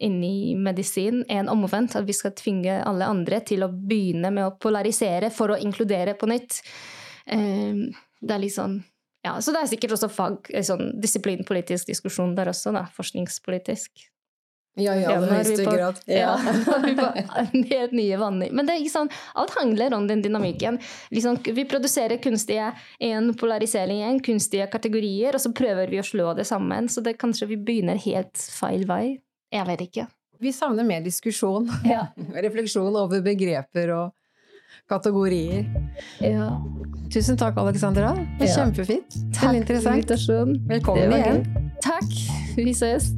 inn 0.00 0.22
i 0.24 0.54
medisin 0.56 1.20
enn 1.28 1.52
omvendt. 1.52 1.98
At 2.00 2.08
vi 2.08 2.16
skal 2.16 2.32
tvinge 2.32 2.80
alle 2.80 3.08
andre 3.08 3.42
til 3.44 3.66
å 3.66 3.72
begynne 3.72 4.32
med 4.32 4.46
å 4.46 4.56
polarisere 4.56 5.28
for 5.34 5.52
å 5.52 5.60
inkludere 5.60 6.16
på 6.16 6.32
nytt. 6.32 6.62
Eh, 7.28 7.90
det 8.20 8.36
er 8.36 8.40
litt 8.40 8.56
sånn 8.56 8.80
ja, 9.26 9.34
så 9.40 9.52
det 9.52 9.64
er 9.64 9.68
sikkert 9.74 9.96
også 9.96 10.08
fag, 10.12 10.48
eh, 10.54 10.64
sånn 10.64 10.94
disiplinpolitisk 11.00 11.90
diskusjon 11.90 12.32
der 12.38 12.52
også, 12.52 12.72
da. 12.76 12.86
Forskningspolitisk. 12.96 14.08
Ja, 14.78 14.94
det 14.94 15.08
er 15.10 15.24
høyeste 15.26 15.64
grad. 15.66 15.98
Ja. 16.06 16.36
ja 16.38 17.44
helt 17.52 17.92
nye 17.92 18.20
vanner. 18.20 18.52
Men 18.54 18.68
det 18.68 18.76
er 18.76 18.84
ikke 18.84 18.94
sånn, 18.94 19.10
alt 19.38 19.52
handler 19.58 19.96
om 19.96 20.06
den 20.08 20.22
dynamikken. 20.24 20.78
Liksom, 21.12 21.40
vi 21.56 21.66
produserer 21.68 22.20
kunstige 22.22 22.70
en 23.10 23.32
polarisering 23.38 24.00
igjen, 24.00 24.22
kunstige 24.24 24.70
kategorier, 24.72 25.36
og 25.36 25.42
så 25.42 25.52
prøver 25.56 25.90
vi 25.90 26.00
å 26.00 26.06
slå 26.06 26.30
det 26.38 26.46
sammen. 26.48 26.88
Så 26.88 27.02
det 27.04 27.18
kanskje 27.20 27.50
vi 27.50 27.58
begynner 27.60 28.00
helt 28.06 28.40
feil 28.40 28.86
vei. 28.88 29.18
Jeg 29.50 29.66
vet 29.68 29.84
ikke. 29.88 30.06
Vi 30.40 30.54
savner 30.56 30.86
mer 30.86 31.02
diskusjon. 31.04 31.68
Ja. 31.84 32.06
Refleksjon 32.46 32.94
over 32.96 33.20
begreper 33.26 33.92
og 33.98 34.16
kategorier. 34.90 35.64
ja. 36.20 36.50
Tusen 37.10 37.34
takk, 37.40 37.56
Alexandra. 37.58 38.12
Det 38.14 38.26
var 38.38 38.46
Ja. 38.46 38.54
kjempefint. 38.60 39.16
Takk 39.34 39.42
Veldig 39.42 39.48
for 39.48 39.60
interessant. 39.60 39.96
invitasjonen. 39.96 40.60
Velkommen 40.68 41.12
igjen. 41.16 41.40
Takk. 41.82 42.12
Vi 42.56 42.70
ses. 42.70 43.08